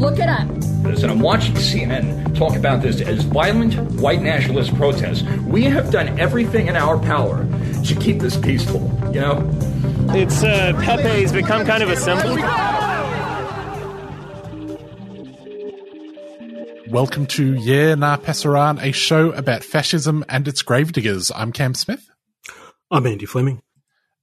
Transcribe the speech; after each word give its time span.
Look 0.00 0.18
it 0.18 0.30
up. 0.30 0.48
this, 0.82 1.02
and 1.02 1.12
I'm 1.12 1.20
watching 1.20 1.52
CNN 1.56 2.34
talk 2.34 2.56
about 2.56 2.80
this 2.80 3.02
as 3.02 3.22
violent 3.24 3.74
white 4.00 4.22
nationalist 4.22 4.74
protests. 4.76 5.24
We 5.40 5.64
have 5.64 5.90
done 5.90 6.18
everything 6.18 6.68
in 6.68 6.76
our 6.76 6.98
power 6.98 7.46
to 7.84 7.94
keep 7.96 8.18
this 8.18 8.34
peaceful, 8.34 8.80
you 9.12 9.20
know? 9.20 9.46
It's 10.14 10.42
uh, 10.42 10.72
Pepe's 10.82 11.32
become 11.32 11.66
kind 11.66 11.82
of 11.82 11.90
a 11.90 11.96
symbol. 11.96 12.36
Welcome 16.90 17.26
to 17.26 17.56
Yeah 17.56 17.94
Nah 17.94 18.16
Pasaran, 18.16 18.82
a 18.82 18.92
show 18.92 19.32
about 19.32 19.62
fascism 19.62 20.24
and 20.30 20.48
its 20.48 20.62
gravediggers. 20.62 21.30
I'm 21.30 21.52
Cam 21.52 21.74
Smith, 21.74 22.08
I'm 22.90 23.06
Andy 23.06 23.26
Fleming. 23.26 23.60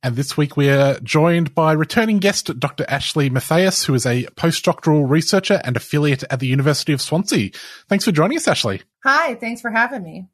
And 0.04 0.16
this 0.16 0.38
week 0.38 0.56
we 0.56 0.70
are 0.70 1.00
joined 1.00 1.56
by 1.56 1.72
returning 1.72 2.20
guest 2.20 2.60
Dr. 2.60 2.86
Ashley 2.88 3.30
Mattheis, 3.30 3.86
who 3.86 3.96
is 3.96 4.06
a 4.06 4.26
postdoctoral 4.36 5.10
researcher 5.10 5.60
and 5.64 5.76
affiliate 5.76 6.24
at 6.30 6.40
the 6.40 6.48
University 6.48 6.94
of 6.94 7.02
Swansea. 7.02 7.50
Thanks 7.90 8.06
for 8.06 8.12
joining 8.12 8.38
us, 8.38 8.48
Ashley. 8.48 8.84
Hi, 9.04 9.36
thanks 9.36 9.60
for 9.60 9.72
having 9.72 10.04
me. 10.04 10.28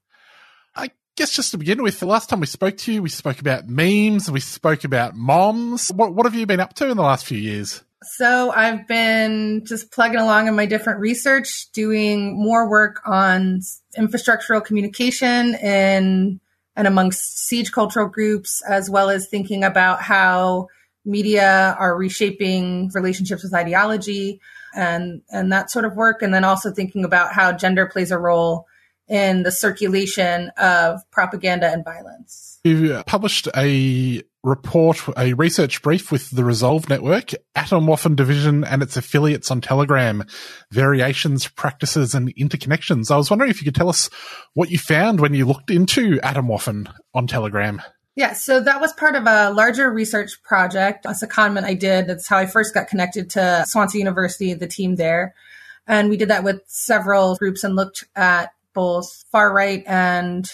I 0.76 0.90
guess 1.16 1.32
just 1.32 1.52
to 1.52 1.58
begin 1.58 1.82
with, 1.82 2.00
the 2.02 2.06
last 2.06 2.30
time 2.30 2.42
we 2.42 2.46
spoke 2.46 2.76
to 2.78 2.92
you, 2.92 3.02
we 3.02 3.10
spoke 3.10 3.40
about 3.40 3.70
memes, 3.70 4.30
we 4.30 4.42
spoke 4.42 4.84
about 4.84 5.16
moms. 5.16 5.90
What, 5.94 6.14
what 6.14 6.26
have 6.26 6.36
you 6.36 6.46
been 6.46 6.60
up 6.60 6.74
to 6.76 6.90
in 6.90 6.98
the 6.98 7.04
last 7.04 7.26
few 7.26 7.38
years? 7.38 7.84
So 8.04 8.52
I've 8.52 8.86
been 8.86 9.64
just 9.66 9.92
plugging 9.92 10.20
along 10.20 10.48
in 10.48 10.56
my 10.56 10.66
different 10.66 11.00
research, 11.00 11.72
doing 11.74 12.38
more 12.38 12.70
work 12.70 13.00
on 13.06 13.62
infrastructural 13.98 14.64
communication 14.64 15.56
and 15.56 16.42
and 16.76 16.88
amongst 16.88 17.40
siege 17.40 17.72
cultural 17.72 18.08
groups, 18.08 18.62
as 18.68 18.90
well 18.90 19.10
as 19.10 19.28
thinking 19.28 19.64
about 19.64 20.02
how 20.02 20.68
media 21.06 21.76
are 21.80 21.98
reshaping 21.98 22.90
relationships 22.94 23.44
with 23.44 23.54
ideology 23.54 24.40
and 24.76 25.22
and 25.30 25.52
that 25.52 25.70
sort 25.70 25.86
of 25.86 25.96
work, 25.96 26.22
and 26.22 26.34
then 26.34 26.44
also 26.44 26.72
thinking 26.72 27.06
about 27.06 27.34
how 27.34 27.52
gender 27.52 27.86
plays 27.86 28.12
a 28.12 28.18
role 28.18 28.66
in 29.08 29.44
the 29.44 29.52
circulation 29.52 30.50
of 30.58 31.00
propaganda 31.12 31.72
and 31.72 31.84
violence. 31.84 32.60
You 32.64 32.94
uh, 32.94 33.04
published 33.04 33.48
a 33.56 34.24
report, 34.44 35.02
a 35.18 35.34
research 35.34 35.82
brief 35.82 36.12
with 36.12 36.30
the 36.32 36.44
Resolve 36.44 36.90
Network, 36.90 37.32
Atom 37.56 37.86
Atomwaffen 37.86 38.16
Division 38.16 38.64
and 38.64 38.82
its 38.84 38.98
affiliates 38.98 39.52
on 39.52 39.62
Telegram, 39.62 40.24
variations, 40.72 41.48
practices 41.48 42.14
and 42.14 42.34
interconnections. 42.36 43.10
I 43.10 43.18
was 43.18 43.30
wondering 43.30 43.52
if 43.52 43.62
you 43.62 43.66
could 43.66 43.76
tell 43.76 43.90
us 43.90 44.10
what 44.54 44.70
you 44.70 44.78
found 44.78 45.20
when 45.20 45.34
you 45.34 45.46
looked 45.46 45.72
into 45.72 46.20
Atom 46.22 46.48
Atomwaffen 46.48 46.94
on 47.14 47.28
Telegram. 47.28 47.82
Yeah, 48.16 48.34
so 48.34 48.60
that 48.60 48.80
was 48.80 48.94
part 48.94 49.16
of 49.16 49.26
a 49.26 49.52
larger 49.52 49.92
research 49.92 50.44
project, 50.44 51.06
a 51.06 51.10
secondment 51.10 51.64
I 51.64 51.74
did. 51.74 52.08
That's 52.08 52.28
how 52.28 52.38
I 52.38 52.46
first 52.46 52.74
got 52.74 52.88
connected 52.88 53.32
to 53.32 53.64
Swansea 53.68 54.00
University, 54.00 54.54
the 54.54 54.68
team 54.68 54.96
there. 54.96 55.34
And 55.88 56.10
we 56.10 56.18
did 56.18 56.30
that 56.30 56.44
with 56.44 56.62
several 56.68 57.36
groups 57.36 57.64
and 57.64 57.76
looked 57.76 58.06
at 58.16 58.52
both 58.74 59.24
far 59.32 59.54
right 59.54 59.84
and 59.86 60.50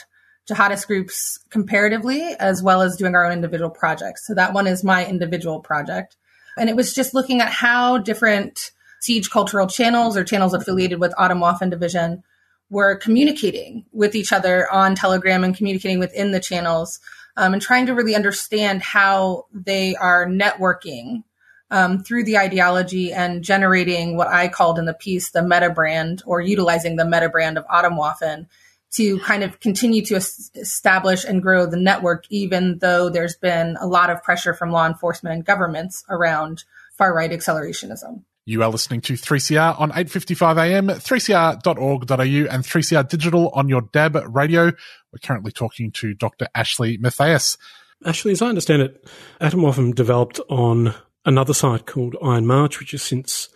jihadist 0.50 0.88
groups 0.88 1.40
comparatively, 1.50 2.36
as 2.40 2.64
well 2.64 2.82
as 2.82 2.98
doing 2.98 3.16
our 3.16 3.26
own 3.26 3.32
individual 3.32 3.70
projects. 3.70 4.26
So 4.26 4.34
that 4.34 4.54
one 4.54 4.68
is 4.68 4.84
my 4.84 5.06
individual 5.06 5.60
project. 5.60 6.18
And 6.58 6.70
it 6.70 6.76
was 6.76 6.94
just 6.94 7.14
looking 7.14 7.42
at 7.42 7.52
how 7.52 8.00
different 8.00 8.72
siege 9.00 9.30
cultural 9.30 9.68
channels 9.68 10.18
or 10.18 10.24
channels 10.24 10.54
affiliated 10.54 11.00
with 11.00 11.14
Atomwaffen 11.14 11.70
Division 11.70 12.24
were 12.70 12.96
communicating 12.96 13.86
with 13.92 14.16
each 14.16 14.34
other 14.34 14.72
on 14.72 14.96
Telegram 14.96 15.44
and 15.44 15.56
communicating 15.56 16.00
within 16.00 16.32
the 16.32 16.40
channels 16.40 17.00
um, 17.38 17.54
and 17.54 17.62
trying 17.62 17.86
to 17.86 17.96
really 17.96 18.16
understand 18.16 18.82
how 18.82 19.46
they 19.54 19.96
are 19.96 20.26
networking 20.26 21.24
um, 21.72 22.00
through 22.00 22.24
the 22.24 22.38
ideology 22.38 23.14
and 23.14 23.44
generating 23.44 24.18
what 24.18 24.28
I 24.28 24.48
called 24.48 24.80
in 24.80 24.86
the 24.86 24.94
piece 24.94 25.32
the 25.32 25.44
meta 25.44 25.70
brand 25.70 26.24
or 26.26 26.42
utilizing 26.42 26.96
the 26.96 27.06
meta 27.06 27.30
brand 27.30 27.58
of 27.58 27.66
Atomwaffen 27.68 28.48
to 28.92 29.20
kind 29.20 29.44
of 29.44 29.60
continue 29.60 30.04
to 30.06 30.16
es- 30.16 30.50
establish 30.56 31.24
and 31.24 31.42
grow 31.42 31.66
the 31.66 31.78
network, 31.78 32.26
even 32.30 32.80
though 32.80 33.10
there's 33.10 33.36
been 33.36 33.78
a 33.80 33.88
lot 33.88 34.10
of 34.10 34.24
pressure 34.24 34.54
from 34.54 34.72
law 34.72 34.88
enforcement 34.88 35.36
and 35.36 35.46
governments 35.46 36.04
around 36.10 36.64
far 36.98 37.14
right 37.14 37.32
accelerationism. 37.32 38.24
You 38.46 38.64
are 38.64 38.70
listening 38.70 39.02
to 39.02 39.14
3CR 39.14 39.80
on 39.80 39.92
8.55 39.92 40.58
AM, 40.58 40.88
3cr.org.au 40.88 42.54
and 42.54 42.64
3CR 42.64 43.08
Digital 43.08 43.50
on 43.50 43.70
your 43.70 43.82
DAB 43.82 44.16
radio. 44.28 44.66
We're 44.66 45.20
currently 45.22 45.52
talking 45.52 45.92
to 45.92 46.16
Dr. 46.16 46.48
Ashley 46.56 46.98
Mattheis. 46.98 47.58
Ashley, 48.04 48.32
as 48.32 48.42
I 48.42 48.48
understand 48.48 48.82
it, 48.82 49.08
Atomwaffen 49.40 49.94
developed 49.94 50.40
on 50.50 50.96
another 51.30 51.54
site 51.54 51.86
called 51.86 52.18
Iron 52.22 52.46
March, 52.46 52.80
which 52.80 52.92
has 52.92 53.04
since 53.04 53.50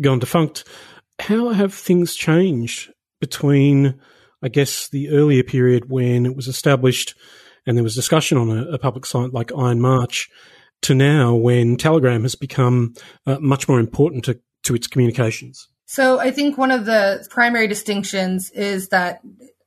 gone 0.00 0.20
defunct. 0.20 0.64
How 1.18 1.48
have 1.50 1.74
things 1.74 2.14
changed 2.14 2.92
between, 3.20 3.98
I 4.42 4.48
guess, 4.48 4.88
the 4.88 5.08
earlier 5.08 5.42
period 5.42 5.90
when 5.90 6.26
it 6.26 6.36
was 6.36 6.46
established 6.46 7.16
and 7.66 7.76
there 7.76 7.82
was 7.82 7.96
discussion 7.96 8.38
on 8.38 8.50
a, 8.50 8.62
a 8.72 8.78
public 8.78 9.04
site 9.06 9.32
like 9.32 9.50
Iron 9.56 9.80
March 9.80 10.28
to 10.82 10.94
now 10.94 11.34
when 11.34 11.76
Telegram 11.76 12.22
has 12.22 12.36
become 12.36 12.94
uh, 13.26 13.38
much 13.40 13.68
more 13.68 13.80
important 13.80 14.24
to, 14.26 14.38
to 14.64 14.74
its 14.74 14.86
communications? 14.86 15.66
So 15.86 16.20
I 16.20 16.30
think 16.30 16.56
one 16.56 16.70
of 16.70 16.84
the 16.84 17.26
primary 17.30 17.66
distinctions 17.66 18.50
is 18.50 18.90
that 18.90 19.20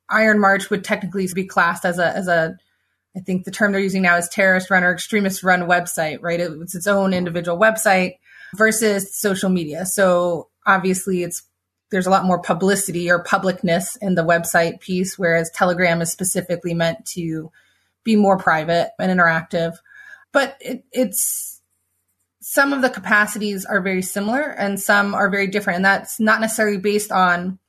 Iron 0.09 0.39
March 0.39 0.69
would 0.69 0.83
technically 0.83 1.27
be 1.33 1.45
classed 1.45 1.85
as 1.85 1.97
a 1.97 2.15
as 2.15 2.27
a 2.27 2.55
I 3.15 3.19
think 3.19 3.43
the 3.43 3.51
term 3.51 3.71
they're 3.71 3.81
using 3.81 4.01
now 4.01 4.17
is 4.17 4.29
terrorist 4.29 4.69
run 4.69 4.83
or 4.83 4.93
extremist 4.93 5.43
run 5.43 5.61
website, 5.61 6.19
right? 6.21 6.39
It's 6.39 6.75
its 6.75 6.87
own 6.87 7.13
individual 7.13 7.57
website 7.57 8.15
versus 8.55 9.15
social 9.15 9.49
media. 9.49 9.85
So 9.85 10.49
obviously 10.65 11.23
it's 11.23 11.43
there's 11.91 12.07
a 12.07 12.09
lot 12.09 12.23
more 12.23 12.39
publicity 12.39 13.11
or 13.11 13.21
publicness 13.21 13.97
in 14.01 14.15
the 14.15 14.23
website 14.23 14.79
piece, 14.79 15.19
whereas 15.19 15.51
Telegram 15.51 16.01
is 16.01 16.09
specifically 16.09 16.73
meant 16.73 17.05
to 17.05 17.51
be 18.05 18.15
more 18.15 18.37
private 18.37 18.91
and 18.97 19.11
interactive. 19.19 19.75
But 20.31 20.55
it, 20.61 20.85
it's 20.93 21.61
some 22.39 22.71
of 22.71 22.81
the 22.81 22.89
capacities 22.89 23.65
are 23.65 23.81
very 23.81 24.01
similar 24.01 24.41
and 24.41 24.79
some 24.79 25.13
are 25.13 25.29
very 25.29 25.47
different. 25.47 25.77
And 25.77 25.85
that's 25.85 26.19
not 26.19 26.39
necessarily 26.39 26.77
based 26.77 27.11
on 27.11 27.59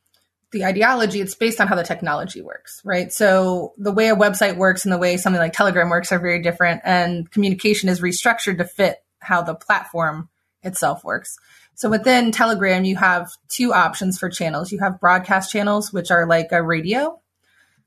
the 0.53 0.63
ideology, 0.63 1.19
it's 1.19 1.35
based 1.35 1.59
on 1.59 1.67
how 1.67 1.75
the 1.75 1.83
technology 1.83 2.41
works, 2.41 2.81
right? 2.85 3.11
So 3.11 3.73
the 3.77 3.91
way 3.91 4.07
a 4.07 4.15
website 4.15 4.55
works 4.55 4.85
and 4.85 4.93
the 4.93 4.97
way 4.97 5.17
something 5.17 5.41
like 5.41 5.51
Telegram 5.51 5.89
works 5.89 6.13
are 6.13 6.19
very 6.19 6.41
different, 6.41 6.81
and 6.85 7.29
communication 7.29 7.89
is 7.89 7.99
restructured 7.99 8.59
to 8.59 8.65
fit 8.65 9.03
how 9.19 9.41
the 9.41 9.55
platform 9.55 10.29
itself 10.61 11.03
works. 11.03 11.37
So 11.75 11.89
within 11.89 12.31
Telegram, 12.31 12.85
you 12.85 12.95
have 12.95 13.31
two 13.49 13.73
options 13.73 14.17
for 14.17 14.29
channels. 14.29 14.71
You 14.71 14.79
have 14.79 14.99
broadcast 15.01 15.51
channels, 15.51 15.91
which 15.91 16.11
are 16.11 16.25
like 16.25 16.51
a 16.51 16.63
radio. 16.63 17.19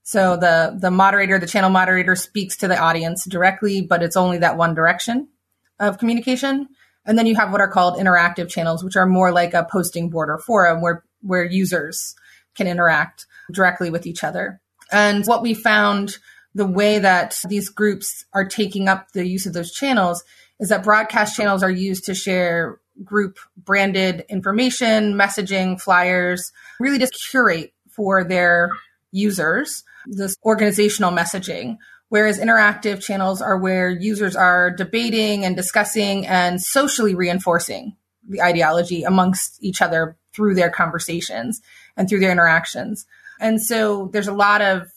So 0.03 0.37
the 0.37 0.77
the 0.79 0.91
moderator, 0.91 1.39
the 1.39 1.47
channel 1.47 1.71
moderator 1.71 2.17
speaks 2.17 2.59
to 2.59 2.69
the 2.69 2.79
audience 2.79 3.25
directly, 3.25 3.83
but 3.83 4.03
it's 4.03 4.17
only 4.17 4.39
that 4.39 4.57
one 4.57 4.75
direction 4.75 5.29
of 5.79 5.99
communication. 5.99 6.69
And 7.05 7.17
then 7.17 7.27
you 7.27 7.37
have 7.37 7.53
what 7.53 7.61
are 7.61 7.69
called 7.69 7.99
interactive 7.99 8.49
channels, 8.49 8.83
which 8.83 8.97
are 8.97 9.07
more 9.07 9.33
like 9.33 9.55
a 9.55 9.67
posting 9.71 10.11
board 10.11 10.29
or 10.29 10.39
forum 10.39 10.81
where 10.81 11.05
where 11.23 11.45
users 11.45 12.15
can 12.57 12.67
interact 12.67 13.27
directly 13.53 13.91
with 13.91 14.07
each 14.07 14.25
other. 14.25 14.61
And 14.93 15.25
what 15.27 15.43
we 15.43 15.55
found 15.55 16.19
the 16.55 16.67
way 16.67 16.99
that 16.99 17.41
these 17.49 17.69
groups 17.69 18.25
are 18.33 18.47
taking 18.47 18.89
up 18.89 19.13
the 19.13 19.27
use 19.27 19.47
of 19.47 19.53
those 19.53 19.73
channels 19.73 20.25
is 20.59 20.71
that 20.71 20.85
broadcast 20.85 21.37
channels 21.37 21.63
are 21.63 21.71
used 21.71 22.05
to 22.07 22.15
share 22.15 22.81
group 23.05 23.39
branded 23.57 24.25
information, 24.29 25.15
messaging, 25.15 25.79
flyers, 25.81 26.51
really 26.81 26.99
just 26.99 27.19
curate 27.31 27.75
for 27.91 28.25
their 28.25 28.71
users 29.13 29.85
this 30.07 30.37
organizational 30.45 31.11
messaging. 31.11 31.79
Whereas 32.09 32.39
interactive 32.39 33.03
channels 33.03 33.43
are 33.43 33.59
where 33.59 33.91
users 33.91 34.37
are 34.37 34.71
debating 34.71 35.45
and 35.45 35.57
discussing 35.57 36.27
and 36.27 36.63
socially 36.63 37.15
reinforcing 37.15 37.97
the 38.29 38.43
ideology 38.43 39.03
amongst 39.03 39.59
each 39.61 39.83
other 39.83 40.17
through 40.33 40.55
their 40.55 40.71
conversations 40.71 41.61
and 41.97 42.09
through 42.09 42.21
their 42.21 42.33
interactions. 42.33 43.07
And 43.41 43.61
so 43.61 44.09
there's 44.13 44.29
a 44.29 44.35
lot 44.35 44.63
of 44.63 44.89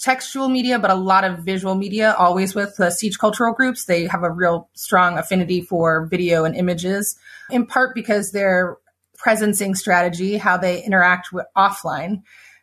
textual 0.00 0.48
media, 0.48 0.78
but 0.78 0.90
a 0.90 0.94
lot 0.94 1.24
of 1.24 1.40
visual 1.40 1.74
media, 1.74 2.14
always 2.18 2.54
with 2.54 2.76
the 2.76 2.90
Siege 2.90 3.18
cultural 3.18 3.52
groups. 3.52 3.84
They 3.84 4.06
have 4.06 4.22
a 4.22 4.30
real 4.30 4.68
strong 4.74 5.18
affinity 5.18 5.60
for 5.60 6.06
video 6.06 6.44
and 6.44 6.56
images, 6.56 7.16
in 7.50 7.66
part 7.66 7.94
because 7.94 8.32
their 8.32 8.76
presencing 9.24 9.76
strategy, 9.76 10.36
how 10.36 10.56
they 10.56 10.82
interact 10.82 11.32
with 11.32 11.46
offline, 11.56 12.22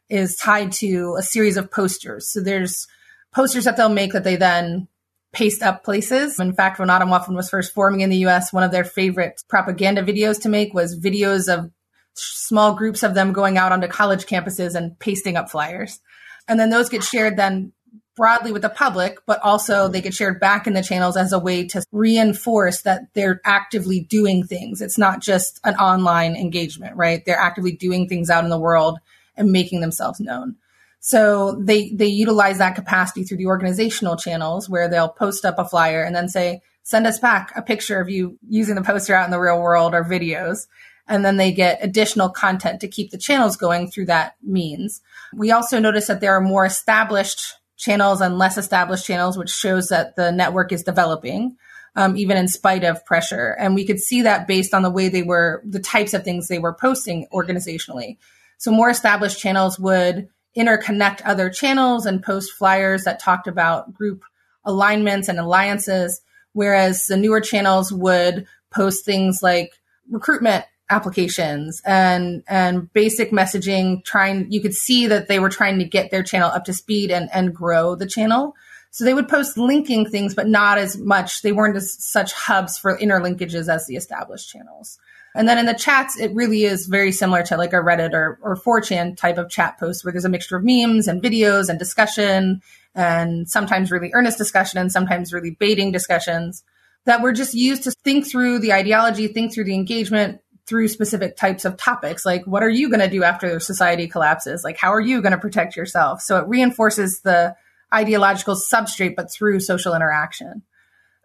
is 0.10 0.36
tied 0.36 0.72
to 0.74 1.16
a 1.18 1.24
series 1.24 1.58
of 1.58 1.72
posters. 1.72 2.30
So 2.32 2.42
there's 2.42 2.88
posters 3.34 3.64
that 3.64 3.78
they'll 3.78 3.90
make 3.90 4.12
that 4.14 4.24
they 4.24 4.36
then 4.36 4.88
paste 5.32 5.64
up 5.64 5.84
places. 5.84 6.40
In 6.40 6.54
fact, 6.54 6.78
when 6.78 6.90
Atomwaffen 6.90 7.36
was 7.36 7.50
first 7.50 7.74
forming 7.74 8.02
in 8.02 8.10
the 8.10 8.26
US, 8.28 8.52
one 8.52 8.64
of 8.64 8.72
their 8.72 8.84
favorite 8.84 9.42
propaganda 9.48 10.04
videos 10.04 10.42
to 10.42 10.50
make 10.50 10.74
was 10.74 11.00
videos 11.00 11.48
of 11.48 11.72
small 12.14 12.76
groups 12.76 13.04
of 13.04 13.14
them 13.14 13.34
going 13.34 13.58
out 13.58 13.72
onto 13.72 13.88
college 13.88 14.26
campuses 14.26 14.76
and 14.76 14.98
pasting 15.00 15.38
up 15.38 15.50
flyers. 15.50 16.00
And 16.48 16.60
then 16.60 16.70
those 16.70 16.90
get 16.90 17.04
shared 17.04 17.38
then 17.38 17.72
broadly 18.16 18.52
with 18.52 18.62
the 18.62 18.70
public, 18.70 19.20
but 19.26 19.40
also 19.42 19.88
they 19.88 20.02
get 20.02 20.14
shared 20.14 20.40
back 20.40 20.68
in 20.68 20.74
the 20.74 20.84
channels 20.84 21.16
as 21.16 21.34
a 21.34 21.40
way 21.40 21.66
to 21.66 21.84
reinforce 21.92 22.82
that 22.82 23.02
they're 23.14 23.42
actively 23.46 24.02
doing 24.02 24.44
things. 24.44 24.82
It's 24.82 24.98
not 24.98 25.22
just 25.22 25.60
an 25.64 25.76
online 25.76 26.36
engagement, 26.36 26.96
right? 26.96 27.24
They're 27.26 27.38
actively 27.38 27.72
doing 27.72 28.08
things 28.08 28.30
out 28.30 28.44
in 28.44 28.50
the 28.50 28.60
world 28.60 29.00
and 29.36 29.52
making 29.52 29.82
themselves 29.82 30.20
known. 30.20 30.58
So 31.00 31.56
they 31.60 31.90
they 31.90 32.08
utilize 32.08 32.60
that 32.60 32.76
capacity 32.76 33.24
through 33.24 33.38
the 33.38 33.48
organizational 33.48 34.18
channels 34.18 34.70
where 34.70 34.88
they'll 34.88 35.10
post 35.10 35.46
up 35.46 35.58
a 35.58 35.66
flyer 35.66 36.04
and 36.04 36.16
then 36.16 36.30
say, 36.30 36.62
send 36.84 37.08
us 37.08 37.18
back 37.18 37.52
a 37.56 37.62
picture 37.62 38.00
of 38.00 38.10
you 38.10 38.38
using 38.48 38.76
the 38.76 38.84
poster 38.84 39.16
out 39.16 39.26
in 39.26 39.32
the 39.32 39.40
real 39.40 39.60
world 39.60 39.96
or 39.96 40.04
videos. 40.04 40.68
And 41.12 41.26
then 41.26 41.36
they 41.36 41.52
get 41.52 41.84
additional 41.84 42.30
content 42.30 42.80
to 42.80 42.88
keep 42.88 43.12
the 43.12 43.18
channels 43.18 43.58
going 43.58 43.92
through 43.92 44.06
that 44.06 44.38
means. 44.42 45.02
We 45.34 45.52
also 45.52 45.78
notice 45.78 46.08
that 46.08 46.22
there 46.22 46.34
are 46.38 46.42
more 46.42 46.66
established 46.66 47.56
channels 47.76 48.22
and 48.22 48.38
less 48.38 48.58
established 48.58 49.06
channels, 49.06 49.38
which 49.38 49.50
shows 49.50 49.90
that 49.90 50.16
the 50.16 50.32
network 50.32 50.72
is 50.72 50.84
developing, 50.84 51.58
um, 51.98 52.16
even 52.16 52.38
in 52.38 52.48
spite 52.48 52.86
of 52.86 53.06
pressure. 53.06 53.58
And 53.60 53.76
we 53.76 53.86
could 53.86 54.00
see 54.00 54.22
that 54.22 54.48
based 54.48 54.74
on 54.74 54.84
the 54.84 54.90
way 54.90 55.10
they 55.10 55.22
were, 55.22 55.62
the 55.66 55.82
types 55.82 56.14
of 56.14 56.24
things 56.24 56.48
they 56.48 56.60
were 56.60 56.74
posting 56.74 57.28
organizationally. 57.34 58.18
So 58.58 58.72
more 58.72 58.90
established 58.90 59.38
channels 59.38 59.78
would 59.78 60.30
interconnect 60.56 61.24
other 61.26 61.50
channels 61.50 62.06
and 62.06 62.24
post 62.24 62.54
flyers 62.54 63.04
that 63.04 63.20
talked 63.20 63.48
about 63.48 63.94
group 63.94 64.24
alignments 64.64 65.28
and 65.28 65.40
alliances, 65.40 66.22
whereas 66.54 67.08
the 67.08 67.18
newer 67.18 67.42
channels 67.42 67.92
would 67.92 68.46
post 68.70 69.04
things 69.04 69.44
like 69.44 69.74
recruitment 70.10 70.64
applications 70.92 71.82
and 71.86 72.44
and 72.48 72.92
basic 72.94 73.32
messaging 73.32 74.04
trying 74.04 74.52
you 74.52 74.62
could 74.62 74.74
see 74.74 75.08
that 75.08 75.28
they 75.28 75.40
were 75.40 75.50
trying 75.50 75.80
to 75.80 75.86
get 75.86 76.12
their 76.12 76.24
channel 76.24 76.50
up 76.50 76.66
to 76.66 76.74
speed 76.74 77.12
and 77.12 77.30
and 77.34 77.56
grow 77.56 77.96
the 77.96 78.06
channel. 78.06 78.56
So 78.94 79.06
they 79.06 79.14
would 79.14 79.30
post 79.30 79.58
linking 79.58 80.10
things 80.10 80.36
but 80.36 80.48
not 80.48 80.78
as 80.78 80.98
much. 80.98 81.42
They 81.42 81.54
weren't 81.54 81.78
as 81.78 81.96
such 82.04 82.34
hubs 82.34 82.78
for 82.78 82.98
interlinkages 82.98 83.74
as 83.74 83.88
the 83.88 83.96
established 83.96 84.50
channels. 84.50 85.00
And 85.34 85.48
then 85.48 85.58
in 85.58 85.66
the 85.66 85.74
chats, 85.74 86.20
it 86.20 86.34
really 86.36 86.64
is 86.64 86.88
very 86.88 87.14
similar 87.14 87.42
to 87.44 87.56
like 87.56 87.72
a 87.72 87.78
Reddit 87.78 88.14
or, 88.14 88.38
or 88.42 88.58
4chan 88.58 89.16
type 89.16 89.38
of 89.38 89.50
chat 89.50 89.80
post 89.80 90.04
where 90.04 90.12
there's 90.12 90.26
a 90.26 90.30
mixture 90.30 90.58
of 90.58 90.64
memes 90.66 91.08
and 91.08 91.24
videos 91.24 91.70
and 91.70 91.80
discussion 91.80 92.62
and 92.94 93.50
sometimes 93.50 93.92
really 93.92 94.12
earnest 94.14 94.38
discussion 94.38 94.80
and 94.80 94.92
sometimes 94.92 95.32
really 95.32 95.52
baiting 95.52 95.94
discussions 95.94 96.64
that 97.06 97.22
were 97.22 97.32
just 97.32 97.54
used 97.54 97.84
to 97.84 97.92
think 98.04 98.30
through 98.30 98.60
the 98.60 98.74
ideology, 98.74 99.28
think 99.28 99.54
through 99.54 99.64
the 99.64 99.74
engagement 99.74 100.42
through 100.72 100.88
specific 100.88 101.36
types 101.36 101.66
of 101.66 101.76
topics. 101.76 102.26
Like, 102.26 102.48
what 102.48 102.64
are 102.64 102.70
you 102.70 102.90
going 102.90 103.02
to 103.02 103.10
do 103.10 103.24
after 103.24 103.60
society 103.60 104.08
collapses? 104.08 104.64
Like, 104.64 104.78
how 104.78 104.94
are 104.94 105.02
you 105.02 105.22
going 105.22 105.34
to 105.34 105.38
protect 105.38 105.76
yourself? 105.76 106.22
So 106.22 106.38
it 106.38 106.48
reinforces 106.48 107.20
the 107.20 107.58
ideological 107.94 108.56
substrate, 108.56 109.18
but 109.18 109.30
through 109.30 109.60
social 109.60 109.94
interaction. 109.94 110.62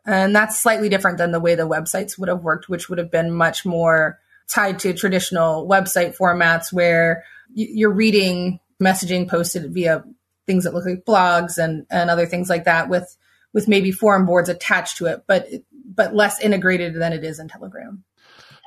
And 0.05 0.35
that's 0.35 0.61
slightly 0.61 0.89
different 0.89 1.19
than 1.19 1.31
the 1.31 1.39
way 1.39 1.55
the 1.55 1.69
websites 1.69 2.19
would 2.19 2.29
have 2.29 2.43
worked, 2.43 2.69
which 2.69 2.89
would 2.89 2.99
have 2.99 3.13
been 3.13 3.33
much 3.33 3.65
more 3.65 4.19
tied 4.49 4.81
to 4.81 4.93
traditional 4.93 5.65
website 5.69 6.17
formats 6.17 6.73
where 6.73 7.23
you're 7.55 7.95
reading 7.95 8.59
messaging 8.83 9.29
posted 9.29 9.73
via 9.73 10.03
things 10.45 10.65
that 10.65 10.75
look 10.75 10.87
like 10.87 11.05
blogs 11.05 11.57
and, 11.57 11.87
and 11.89 12.11
other 12.11 12.27
things 12.27 12.51
like 12.51 12.65
that 12.65 12.89
with, 12.89 13.17
with 13.53 13.69
maybe 13.69 13.93
forum 13.93 14.27
boards 14.27 14.49
attached 14.49 14.97
to 14.97 15.07
it, 15.07 15.23
but, 15.29 15.47
but 15.85 16.17
less 16.17 16.41
integrated 16.41 16.97
than 16.97 17.13
it 17.13 17.23
is 17.23 17.39
in 17.39 17.47
Telegram. 17.47 18.03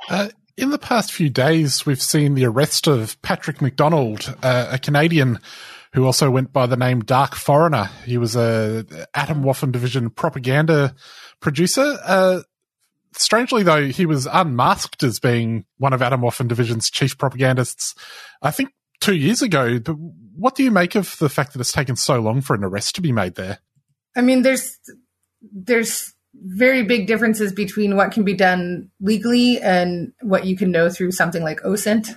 Uh, 0.10 0.30
in 0.60 0.72
the 0.72 0.78
past 0.78 1.14
few 1.14 1.30
days, 1.30 1.86
we've 1.86 2.02
seen 2.02 2.36
the 2.36 2.46
arrest 2.46 2.86
of 2.86 3.20
Patrick 3.22 3.62
McDonald, 3.62 4.36
uh, 4.44 4.68
a 4.72 4.78
Canadian 4.78 5.40
who 5.94 6.06
also 6.06 6.30
went 6.30 6.52
by 6.52 6.66
the 6.66 6.76
name 6.76 7.00
Dark 7.00 7.34
Foreigner. 7.34 7.90
He 8.06 8.18
was 8.18 8.36
a 8.36 8.86
Atomwaffen 9.16 9.72
Division 9.72 10.10
propaganda 10.10 10.94
producer. 11.40 11.98
Uh, 12.06 12.42
strangely 13.14 13.64
though, 13.64 13.88
he 13.88 14.06
was 14.06 14.28
unmasked 14.32 15.02
as 15.02 15.20
being 15.20 15.66
one 15.78 15.94
of 15.94 16.02
Atomwaffen 16.02 16.50
Division's 16.50 16.90
chief 16.90 17.18
propagandists, 17.18 17.96
I 18.42 18.52
think 18.52 18.72
two 19.00 19.16
years 19.16 19.42
ago. 19.42 19.80
But 19.80 19.96
what 20.36 20.56
do 20.56 20.64
you 20.64 20.72
make 20.72 20.96
of 20.96 21.18
the 21.20 21.30
fact 21.30 21.54
that 21.54 21.62
it's 21.62 21.72
taken 21.72 21.96
so 21.96 22.20
long 22.20 22.42
for 22.42 22.54
an 22.54 22.66
arrest 22.66 22.96
to 22.96 23.02
be 23.02 23.14
made 23.14 23.36
there? 23.36 23.60
I 24.16 24.22
mean, 24.22 24.42
there's, 24.42 24.78
there's 25.42 26.14
very 26.34 26.84
big 26.84 27.08
differences 27.08 27.54
between 27.54 27.96
what 27.96 28.12
can 28.12 28.24
be 28.24 28.34
done 28.34 28.90
legally 29.02 29.60
and 29.60 30.14
what 30.22 30.46
you 30.46 30.56
can 30.56 30.72
know 30.72 30.90
through 30.90 31.12
something 31.12 31.44
like 31.44 31.62
OSINT. 31.62 32.10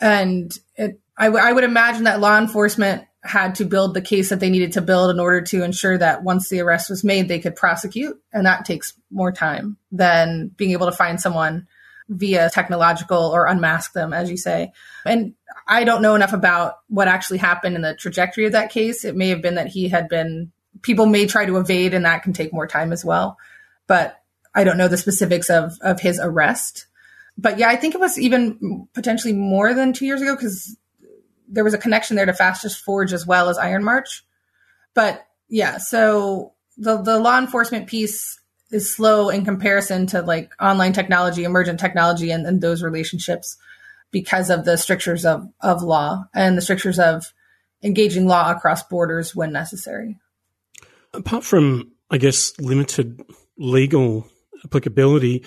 And 0.00 0.52
it, 0.76 1.00
I, 1.16 1.26
w- 1.26 1.44
I 1.44 1.52
would 1.52 1.64
imagine 1.64 2.04
that 2.04 2.20
law 2.20 2.38
enforcement 2.38 3.04
had 3.22 3.54
to 3.54 3.64
build 3.64 3.94
the 3.94 4.02
case 4.02 4.28
that 4.28 4.40
they 4.40 4.50
needed 4.50 4.72
to 4.72 4.82
build 4.82 5.10
in 5.10 5.18
order 5.18 5.40
to 5.40 5.62
ensure 5.62 5.96
that 5.96 6.22
once 6.22 6.48
the 6.48 6.60
arrest 6.60 6.90
was 6.90 7.04
made, 7.04 7.26
they 7.26 7.38
could 7.38 7.56
prosecute. 7.56 8.20
And 8.32 8.44
that 8.44 8.66
takes 8.66 8.92
more 9.10 9.32
time 9.32 9.78
than 9.90 10.48
being 10.48 10.72
able 10.72 10.90
to 10.90 10.96
find 10.96 11.20
someone 11.20 11.66
via 12.08 12.50
technological 12.50 13.18
or 13.18 13.46
unmask 13.46 13.94
them, 13.94 14.12
as 14.12 14.30
you 14.30 14.36
say. 14.36 14.72
And 15.06 15.34
I 15.66 15.84
don't 15.84 16.02
know 16.02 16.14
enough 16.14 16.34
about 16.34 16.74
what 16.88 17.08
actually 17.08 17.38
happened 17.38 17.76
in 17.76 17.82
the 17.82 17.94
trajectory 17.94 18.44
of 18.44 18.52
that 18.52 18.70
case. 18.70 19.04
It 19.04 19.16
may 19.16 19.28
have 19.28 19.40
been 19.40 19.54
that 19.54 19.68
he 19.68 19.88
had 19.88 20.08
been, 20.08 20.52
people 20.82 21.06
may 21.06 21.26
try 21.26 21.46
to 21.46 21.56
evade, 21.56 21.94
and 21.94 22.04
that 22.04 22.22
can 22.22 22.32
take 22.32 22.52
more 22.52 22.66
time 22.66 22.92
as 22.92 23.04
well. 23.04 23.38
But 23.86 24.20
I 24.54 24.64
don't 24.64 24.78
know 24.78 24.88
the 24.88 24.96
specifics 24.96 25.50
of, 25.50 25.72
of 25.80 26.00
his 26.00 26.20
arrest. 26.22 26.86
But 27.36 27.58
yeah, 27.58 27.68
I 27.68 27.76
think 27.76 27.94
it 27.94 28.00
was 28.00 28.18
even 28.18 28.88
potentially 28.94 29.32
more 29.32 29.74
than 29.74 29.92
two 29.92 30.06
years 30.06 30.22
ago 30.22 30.36
because 30.36 30.76
there 31.48 31.64
was 31.64 31.74
a 31.74 31.78
connection 31.78 32.16
there 32.16 32.26
to 32.26 32.32
Fascist 32.32 32.82
Forge 32.84 33.12
as 33.12 33.26
well 33.26 33.48
as 33.48 33.58
Iron 33.58 33.84
March. 33.84 34.24
But 34.94 35.26
yeah, 35.48 35.78
so 35.78 36.52
the 36.76 37.02
the 37.02 37.18
law 37.18 37.38
enforcement 37.38 37.88
piece 37.88 38.40
is 38.70 38.92
slow 38.92 39.28
in 39.28 39.44
comparison 39.44 40.06
to 40.08 40.22
like 40.22 40.52
online 40.60 40.92
technology, 40.92 41.44
emergent 41.44 41.78
technology, 41.80 42.30
and, 42.30 42.46
and 42.46 42.60
those 42.60 42.82
relationships 42.82 43.56
because 44.10 44.50
of 44.50 44.64
the 44.64 44.76
strictures 44.76 45.24
of, 45.24 45.48
of 45.60 45.82
law 45.82 46.24
and 46.34 46.56
the 46.56 46.62
strictures 46.62 46.98
of 46.98 47.32
engaging 47.82 48.26
law 48.26 48.50
across 48.50 48.82
borders 48.84 49.34
when 49.34 49.52
necessary. 49.52 50.18
Apart 51.14 51.44
from, 51.44 51.92
I 52.10 52.18
guess, 52.18 52.52
limited 52.58 53.24
legal 53.56 54.26
applicability, 54.64 55.44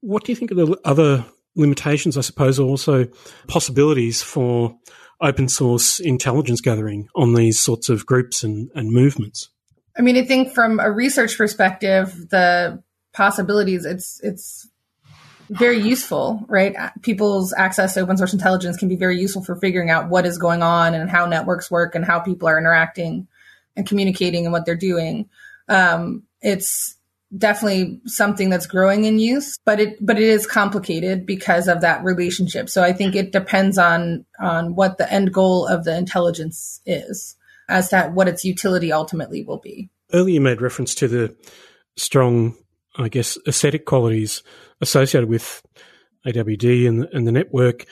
what 0.00 0.24
do 0.24 0.32
you 0.32 0.36
think 0.36 0.50
of 0.50 0.56
the 0.56 0.78
other 0.84 1.24
limitations, 1.54 2.16
I 2.16 2.20
suppose, 2.20 2.58
also 2.58 3.06
possibilities 3.48 4.22
for 4.22 4.76
open 5.20 5.48
source 5.48 5.98
intelligence 5.98 6.60
gathering 6.60 7.08
on 7.14 7.34
these 7.34 7.58
sorts 7.58 7.88
of 7.88 8.06
groups 8.06 8.42
and, 8.42 8.70
and 8.74 8.90
movements? 8.90 9.48
I 9.98 10.02
mean, 10.02 10.16
I 10.16 10.24
think 10.24 10.52
from 10.52 10.78
a 10.78 10.90
research 10.90 11.38
perspective, 11.38 12.28
the 12.28 12.82
possibilities 13.14 13.86
it's 13.86 14.20
it's 14.22 14.68
very 15.48 15.80
useful, 15.80 16.44
right? 16.48 16.76
People's 17.02 17.54
access 17.56 17.94
to 17.94 18.00
open 18.00 18.16
source 18.16 18.32
intelligence 18.32 18.76
can 18.76 18.88
be 18.88 18.96
very 18.96 19.18
useful 19.18 19.42
for 19.42 19.56
figuring 19.56 19.90
out 19.90 20.10
what 20.10 20.26
is 20.26 20.38
going 20.38 20.62
on 20.62 20.92
and 20.92 21.08
how 21.08 21.24
networks 21.24 21.70
work 21.70 21.94
and 21.94 22.04
how 22.04 22.20
people 22.20 22.48
are 22.48 22.58
interacting 22.58 23.26
and 23.76 23.86
communicating 23.86 24.44
and 24.44 24.52
what 24.52 24.66
they're 24.66 24.74
doing. 24.76 25.28
Um, 25.68 26.22
it's 26.40 26.96
definitely 27.36 28.00
something 28.06 28.50
that's 28.50 28.66
growing 28.66 29.04
in 29.04 29.18
use, 29.18 29.58
but 29.64 29.80
it 29.80 30.04
but 30.04 30.16
it 30.16 30.24
is 30.24 30.46
complicated 30.46 31.26
because 31.26 31.68
of 31.68 31.80
that 31.80 32.02
relationship. 32.04 32.68
So 32.68 32.82
I 32.82 32.92
think 32.92 33.14
it 33.14 33.32
depends 33.32 33.78
on 33.78 34.24
on 34.40 34.74
what 34.74 34.98
the 34.98 35.12
end 35.12 35.32
goal 35.32 35.66
of 35.66 35.84
the 35.84 35.96
intelligence 35.96 36.80
is 36.86 37.36
as 37.68 37.88
to 37.90 38.10
what 38.14 38.28
its 38.28 38.44
utility 38.44 38.92
ultimately 38.92 39.44
will 39.44 39.58
be. 39.58 39.90
Earlier 40.12 40.34
you 40.34 40.40
made 40.40 40.60
reference 40.60 40.94
to 40.96 41.08
the 41.08 41.36
strong, 41.96 42.54
I 42.96 43.08
guess, 43.08 43.36
aesthetic 43.46 43.86
qualities 43.86 44.42
associated 44.80 45.28
with 45.28 45.62
AWD 46.26 46.86
and, 46.86 47.08
and 47.12 47.26
the 47.26 47.32
network. 47.32 47.86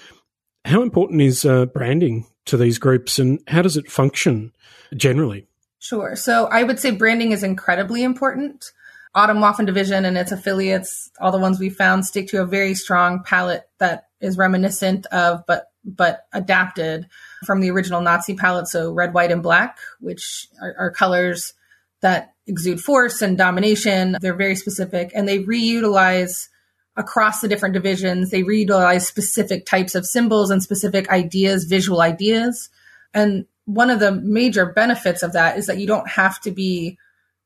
How 0.64 0.82
important 0.82 1.20
is 1.20 1.44
uh, 1.44 1.66
branding 1.66 2.26
to 2.46 2.56
these 2.56 2.78
groups 2.78 3.18
and 3.18 3.40
how 3.48 3.62
does 3.62 3.76
it 3.76 3.90
function 3.90 4.52
generally? 4.96 5.48
Sure. 5.84 6.16
So 6.16 6.46
I 6.46 6.62
would 6.62 6.80
say 6.80 6.92
branding 6.92 7.32
is 7.32 7.42
incredibly 7.42 8.02
important. 8.04 8.72
Atomwaffen 9.14 9.66
Division 9.66 10.06
and 10.06 10.16
its 10.16 10.32
affiliates, 10.32 11.10
all 11.20 11.30
the 11.30 11.38
ones 11.38 11.60
we 11.60 11.68
found, 11.68 12.06
stick 12.06 12.26
to 12.28 12.40
a 12.40 12.46
very 12.46 12.74
strong 12.74 13.22
palette 13.22 13.68
that 13.80 14.06
is 14.18 14.38
reminiscent 14.38 15.04
of, 15.06 15.44
but 15.46 15.66
but 15.84 16.24
adapted 16.32 17.06
from 17.44 17.60
the 17.60 17.70
original 17.70 18.00
Nazi 18.00 18.34
palette. 18.34 18.66
So 18.66 18.92
red, 18.92 19.12
white, 19.12 19.30
and 19.30 19.42
black, 19.42 19.76
which 20.00 20.48
are, 20.58 20.74
are 20.78 20.90
colors 20.90 21.52
that 22.00 22.32
exude 22.46 22.80
force 22.80 23.20
and 23.20 23.36
domination. 23.36 24.16
They're 24.22 24.32
very 24.32 24.56
specific, 24.56 25.12
and 25.14 25.28
they 25.28 25.40
reutilize 25.40 26.48
across 26.96 27.42
the 27.42 27.48
different 27.48 27.74
divisions. 27.74 28.30
They 28.30 28.42
reutilize 28.42 29.02
specific 29.02 29.66
types 29.66 29.94
of 29.94 30.06
symbols 30.06 30.50
and 30.50 30.62
specific 30.62 31.10
ideas, 31.10 31.64
visual 31.64 32.00
ideas, 32.00 32.70
and 33.12 33.44
one 33.66 33.90
of 33.90 34.00
the 34.00 34.12
major 34.12 34.66
benefits 34.66 35.22
of 35.22 35.32
that 35.32 35.58
is 35.58 35.66
that 35.66 35.78
you 35.78 35.86
don't 35.86 36.08
have 36.08 36.40
to 36.40 36.50
be 36.50 36.98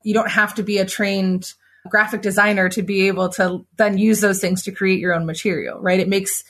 you 0.03 0.15
don't 0.15 0.31
have 0.31 0.55
to 0.55 0.63
be 0.63 0.79
a 0.79 0.87
trained 0.87 1.53
graphic 1.89 2.23
designer 2.23 2.69
to 2.69 2.83
be 2.83 3.09
able 3.09 3.29
to 3.29 3.65
then 3.77 3.99
use 3.99 4.21
those 4.21 4.41
things 4.41 4.63
to 4.63 4.73
create 4.73 5.01
your 5.01 5.15
own 5.15 5.27
material 5.27 5.81
right? 5.81 6.01
It 6.01 6.09
makes 6.09 6.45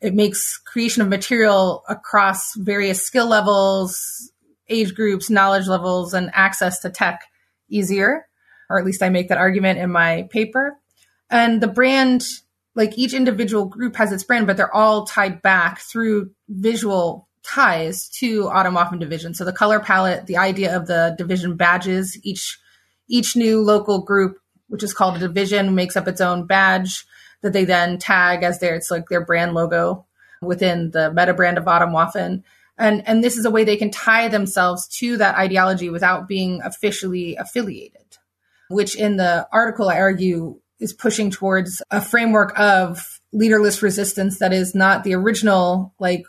it 0.00 0.14
makes 0.14 0.58
creation 0.58 1.02
of 1.02 1.08
material 1.08 1.82
across 1.88 2.54
various 2.54 3.04
skill 3.04 3.26
levels 3.26 4.30
age 4.68 4.94
groups 4.94 5.30
knowledge 5.30 5.66
levels 5.66 6.12
and 6.12 6.30
access 6.34 6.80
to 6.80 6.90
tech 6.90 7.24
easier 7.68 8.26
or 8.68 8.78
at 8.78 8.84
least 8.84 9.02
i 9.02 9.08
make 9.08 9.28
that 9.28 9.38
argument 9.38 9.78
in 9.78 9.90
my 9.90 10.28
paper. 10.30 10.76
And 11.30 11.60
the 11.60 11.68
brand 11.68 12.24
like 12.74 12.98
each 12.98 13.14
individual 13.14 13.64
group 13.64 13.96
has 13.96 14.12
its 14.12 14.24
brand 14.24 14.46
but 14.46 14.58
they're 14.58 14.74
all 14.74 15.06
tied 15.06 15.40
back 15.40 15.80
through 15.80 16.32
visual 16.48 17.25
ties 17.46 18.08
to 18.08 18.44
Atomwaffen 18.44 18.98
Division. 18.98 19.34
So 19.34 19.44
the 19.44 19.52
color 19.52 19.80
palette, 19.80 20.26
the 20.26 20.36
idea 20.36 20.76
of 20.76 20.86
the 20.86 21.14
division 21.16 21.56
badges, 21.56 22.18
each 22.22 22.58
each 23.08 23.36
new 23.36 23.60
local 23.60 24.02
group, 24.02 24.38
which 24.68 24.82
is 24.82 24.92
called 24.92 25.16
a 25.16 25.20
division, 25.20 25.74
makes 25.74 25.96
up 25.96 26.08
its 26.08 26.20
own 26.20 26.46
badge 26.46 27.06
that 27.42 27.52
they 27.52 27.64
then 27.64 27.98
tag 27.98 28.42
as 28.42 28.58
their 28.58 28.74
it's 28.74 28.90
like 28.90 29.08
their 29.08 29.24
brand 29.24 29.54
logo 29.54 30.06
within 30.42 30.90
the 30.90 31.12
meta 31.12 31.34
brand 31.34 31.58
of 31.58 31.64
Atomwaffen. 31.64 32.42
And 32.78 33.06
and 33.06 33.22
this 33.22 33.36
is 33.36 33.44
a 33.44 33.50
way 33.50 33.64
they 33.64 33.76
can 33.76 33.90
tie 33.90 34.28
themselves 34.28 34.86
to 34.98 35.16
that 35.18 35.36
ideology 35.36 35.88
without 35.88 36.28
being 36.28 36.60
officially 36.62 37.36
affiliated, 37.36 38.18
which 38.68 38.96
in 38.96 39.16
the 39.16 39.46
article 39.52 39.88
I 39.88 40.00
argue 40.00 40.60
is 40.78 40.92
pushing 40.92 41.30
towards 41.30 41.82
a 41.90 42.00
framework 42.00 42.58
of 42.58 43.20
leaderless 43.32 43.82
resistance 43.82 44.38
that 44.38 44.52
is 44.52 44.74
not 44.74 45.04
the 45.04 45.14
original 45.14 45.94
like 45.98 46.24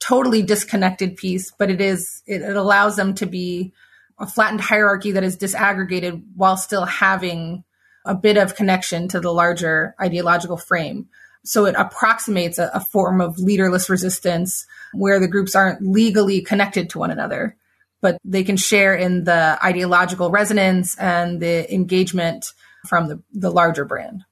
totally 0.00 0.42
disconnected 0.42 1.16
piece, 1.16 1.52
but 1.58 1.70
it 1.70 1.80
is, 1.80 2.22
it, 2.26 2.42
it 2.42 2.56
allows 2.56 2.96
them 2.96 3.14
to 3.14 3.26
be 3.26 3.72
a 4.18 4.26
flattened 4.26 4.60
hierarchy 4.60 5.12
that 5.12 5.24
is 5.24 5.36
disaggregated 5.36 6.22
while 6.34 6.56
still 6.56 6.84
having 6.84 7.64
a 8.04 8.14
bit 8.14 8.36
of 8.36 8.54
connection 8.54 9.08
to 9.08 9.20
the 9.20 9.32
larger 9.32 9.94
ideological 10.00 10.56
frame. 10.56 11.08
So 11.44 11.66
it 11.66 11.74
approximates 11.76 12.58
a, 12.58 12.70
a, 12.74 12.80
form 12.80 13.20
of 13.20 13.38
leaderless 13.38 13.88
resistance 13.88 14.66
where 14.92 15.18
the 15.18 15.28
groups 15.28 15.54
aren't 15.54 15.82
legally 15.82 16.42
connected 16.42 16.90
to 16.90 16.98
one 16.98 17.10
another, 17.10 17.56
but 18.02 18.18
they 18.24 18.44
can 18.44 18.56
share 18.56 18.94
in 18.94 19.24
the 19.24 19.58
ideological 19.64 20.30
resonance 20.30 20.98
and 20.98 21.40
the 21.40 21.72
engagement 21.72 22.52
from 22.86 23.08
the, 23.08 23.22
the 23.32 23.50
larger 23.50 23.84
brand. 23.84 24.24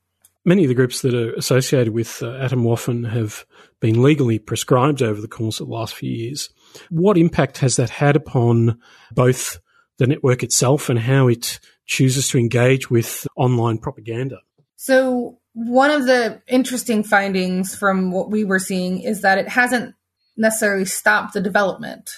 Many 0.48 0.64
of 0.64 0.68
the 0.68 0.74
groups 0.74 1.02
that 1.02 1.12
are 1.12 1.34
associated 1.34 1.92
with 1.92 2.22
uh, 2.22 2.28
Atomwaffen 2.28 3.10
have 3.10 3.44
been 3.80 4.02
legally 4.02 4.38
prescribed 4.38 5.02
over 5.02 5.20
the 5.20 5.28
course 5.28 5.60
of 5.60 5.66
the 5.66 5.74
last 5.74 5.94
few 5.94 6.10
years. 6.10 6.48
What 6.88 7.18
impact 7.18 7.58
has 7.58 7.76
that 7.76 7.90
had 7.90 8.16
upon 8.16 8.78
both 9.12 9.60
the 9.98 10.06
network 10.06 10.42
itself 10.42 10.88
and 10.88 10.98
how 10.98 11.28
it 11.28 11.60
chooses 11.84 12.28
to 12.28 12.38
engage 12.38 12.88
with 12.88 13.26
online 13.36 13.76
propaganda? 13.76 14.38
So, 14.76 15.38
one 15.52 15.90
of 15.90 16.06
the 16.06 16.40
interesting 16.48 17.04
findings 17.04 17.76
from 17.76 18.10
what 18.10 18.30
we 18.30 18.44
were 18.44 18.58
seeing 18.58 19.02
is 19.02 19.20
that 19.20 19.36
it 19.36 19.48
hasn't 19.48 19.96
necessarily 20.38 20.86
stopped 20.86 21.34
the 21.34 21.42
development, 21.42 22.08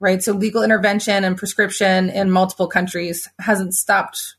right? 0.00 0.20
So, 0.20 0.32
legal 0.32 0.64
intervention 0.64 1.22
and 1.22 1.36
prescription 1.36 2.10
in 2.10 2.32
multiple 2.32 2.66
countries 2.66 3.28
hasn't 3.38 3.74
stopped 3.74 4.34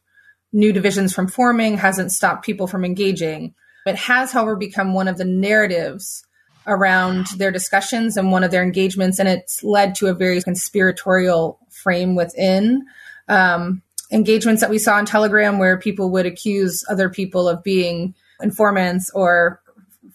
new 0.51 0.73
divisions 0.73 1.13
from 1.13 1.27
forming, 1.27 1.77
hasn't 1.77 2.11
stopped 2.11 2.45
people 2.45 2.67
from 2.67 2.85
engaging. 2.85 3.53
It 3.85 3.95
has, 3.95 4.31
however, 4.31 4.55
become 4.55 4.93
one 4.93 5.07
of 5.07 5.17
the 5.17 5.25
narratives 5.25 6.23
around 6.67 7.27
their 7.37 7.51
discussions 7.51 8.17
and 8.17 8.31
one 8.31 8.43
of 8.43 8.51
their 8.51 8.63
engagements, 8.63 9.19
and 9.19 9.27
it's 9.29 9.63
led 9.63 9.95
to 9.95 10.07
a 10.07 10.13
very 10.13 10.41
conspiratorial 10.41 11.59
frame 11.69 12.15
within 12.15 12.85
um, 13.27 13.81
engagements 14.11 14.61
that 14.61 14.69
we 14.69 14.77
saw 14.77 14.95
on 14.95 15.05
Telegram, 15.05 15.57
where 15.57 15.77
people 15.77 16.11
would 16.11 16.25
accuse 16.25 16.83
other 16.89 17.09
people 17.09 17.47
of 17.47 17.63
being 17.63 18.13
informants 18.41 19.09
or 19.13 19.61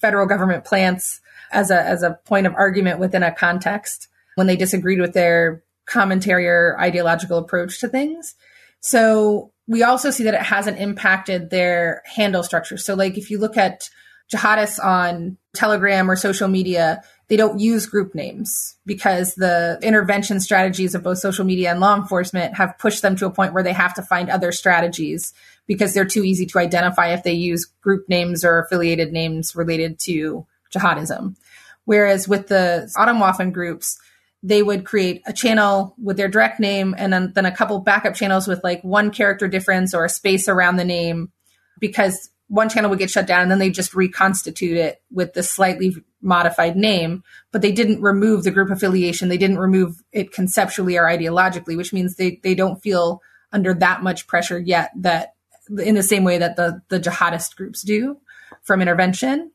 federal 0.00 0.26
government 0.26 0.64
plants 0.64 1.20
as 1.52 1.70
a 1.70 1.80
as 1.80 2.02
a 2.02 2.18
point 2.24 2.46
of 2.46 2.54
argument 2.54 2.98
within 2.98 3.22
a 3.22 3.32
context 3.32 4.08
when 4.34 4.46
they 4.46 4.56
disagreed 4.56 5.00
with 5.00 5.14
their 5.14 5.62
commentary 5.86 6.46
or 6.46 6.76
ideological 6.80 7.38
approach 7.38 7.80
to 7.80 7.88
things. 7.88 8.34
So 8.80 9.52
we 9.66 9.82
also 9.82 10.10
see 10.10 10.24
that 10.24 10.34
it 10.34 10.42
hasn't 10.42 10.78
impacted 10.78 11.50
their 11.50 12.02
handle 12.04 12.42
structure. 12.42 12.76
So, 12.76 12.94
like 12.94 13.16
if 13.16 13.30
you 13.30 13.38
look 13.38 13.56
at 13.56 13.88
jihadists 14.32 14.82
on 14.82 15.36
Telegram 15.54 16.10
or 16.10 16.16
social 16.16 16.48
media, 16.48 17.02
they 17.28 17.36
don't 17.36 17.58
use 17.58 17.86
group 17.86 18.14
names 18.14 18.76
because 18.84 19.34
the 19.34 19.78
intervention 19.82 20.40
strategies 20.40 20.94
of 20.94 21.02
both 21.02 21.18
social 21.18 21.44
media 21.44 21.70
and 21.70 21.80
law 21.80 21.96
enforcement 21.96 22.54
have 22.56 22.78
pushed 22.78 23.02
them 23.02 23.16
to 23.16 23.26
a 23.26 23.30
point 23.30 23.54
where 23.54 23.62
they 23.62 23.72
have 23.72 23.94
to 23.94 24.02
find 24.02 24.28
other 24.28 24.52
strategies 24.52 25.32
because 25.66 25.94
they're 25.94 26.04
too 26.04 26.24
easy 26.24 26.46
to 26.46 26.58
identify 26.58 27.08
if 27.08 27.22
they 27.22 27.32
use 27.32 27.64
group 27.82 28.08
names 28.08 28.44
or 28.44 28.58
affiliated 28.58 29.12
names 29.12 29.56
related 29.56 29.98
to 29.98 30.46
jihadism. 30.74 31.36
Whereas 31.84 32.28
with 32.28 32.48
the 32.48 32.90
Atomwaffen 32.96 33.52
groups, 33.52 33.98
they 34.44 34.62
would 34.62 34.84
create 34.84 35.22
a 35.26 35.32
channel 35.32 35.94
with 36.00 36.18
their 36.18 36.28
direct 36.28 36.60
name 36.60 36.94
and 36.98 37.10
then, 37.10 37.32
then 37.34 37.46
a 37.46 37.56
couple 37.56 37.80
backup 37.80 38.14
channels 38.14 38.46
with 38.46 38.62
like 38.62 38.84
one 38.84 39.10
character 39.10 39.48
difference 39.48 39.94
or 39.94 40.04
a 40.04 40.08
space 40.10 40.48
around 40.48 40.76
the 40.76 40.84
name 40.84 41.32
because 41.80 42.28
one 42.48 42.68
channel 42.68 42.90
would 42.90 42.98
get 42.98 43.10
shut 43.10 43.26
down 43.26 43.40
and 43.40 43.50
then 43.50 43.58
they 43.58 43.70
just 43.70 43.94
reconstitute 43.94 44.76
it 44.76 45.02
with 45.10 45.32
the 45.32 45.42
slightly 45.42 45.96
modified 46.20 46.76
name 46.76 47.24
but 47.52 47.62
they 47.62 47.72
didn't 47.72 48.02
remove 48.02 48.44
the 48.44 48.50
group 48.50 48.70
affiliation. 48.70 49.30
They 49.30 49.38
didn't 49.38 49.58
remove 49.58 50.02
it 50.12 50.30
conceptually 50.30 50.98
or 50.98 51.04
ideologically 51.04 51.74
which 51.74 51.94
means 51.94 52.16
they, 52.16 52.38
they 52.42 52.54
don't 52.54 52.82
feel 52.82 53.22
under 53.50 53.72
that 53.72 54.02
much 54.02 54.26
pressure 54.26 54.58
yet 54.58 54.90
that 54.94 55.36
in 55.78 55.94
the 55.94 56.02
same 56.02 56.22
way 56.22 56.36
that 56.36 56.56
the, 56.56 56.82
the 56.90 57.00
jihadist 57.00 57.56
groups 57.56 57.80
do 57.80 58.18
from 58.62 58.82
intervention 58.82 59.52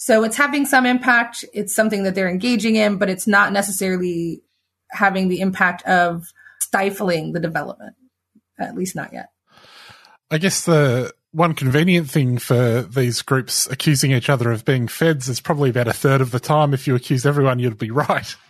so 0.00 0.24
it's 0.24 0.38
having 0.38 0.64
some 0.64 0.86
impact. 0.86 1.44
It's 1.52 1.74
something 1.74 2.04
that 2.04 2.14
they're 2.14 2.30
engaging 2.30 2.76
in, 2.76 2.96
but 2.96 3.10
it's 3.10 3.26
not 3.26 3.52
necessarily 3.52 4.40
having 4.90 5.28
the 5.28 5.40
impact 5.40 5.82
of 5.82 6.32
stifling 6.58 7.32
the 7.32 7.38
development, 7.38 7.96
at 8.58 8.74
least 8.74 8.96
not 8.96 9.12
yet. 9.12 9.28
I 10.30 10.38
guess 10.38 10.64
the 10.64 11.12
one 11.32 11.52
convenient 11.52 12.08
thing 12.08 12.38
for 12.38 12.80
these 12.80 13.20
groups 13.20 13.66
accusing 13.66 14.12
each 14.12 14.30
other 14.30 14.50
of 14.50 14.64
being 14.64 14.88
feds 14.88 15.28
is 15.28 15.38
probably 15.38 15.68
about 15.68 15.86
a 15.86 15.92
third 15.92 16.22
of 16.22 16.30
the 16.30 16.40
time. 16.40 16.72
If 16.72 16.86
you 16.86 16.94
accuse 16.94 17.26
everyone, 17.26 17.58
you'd 17.58 17.78
be 17.78 17.90
right. 17.90 18.34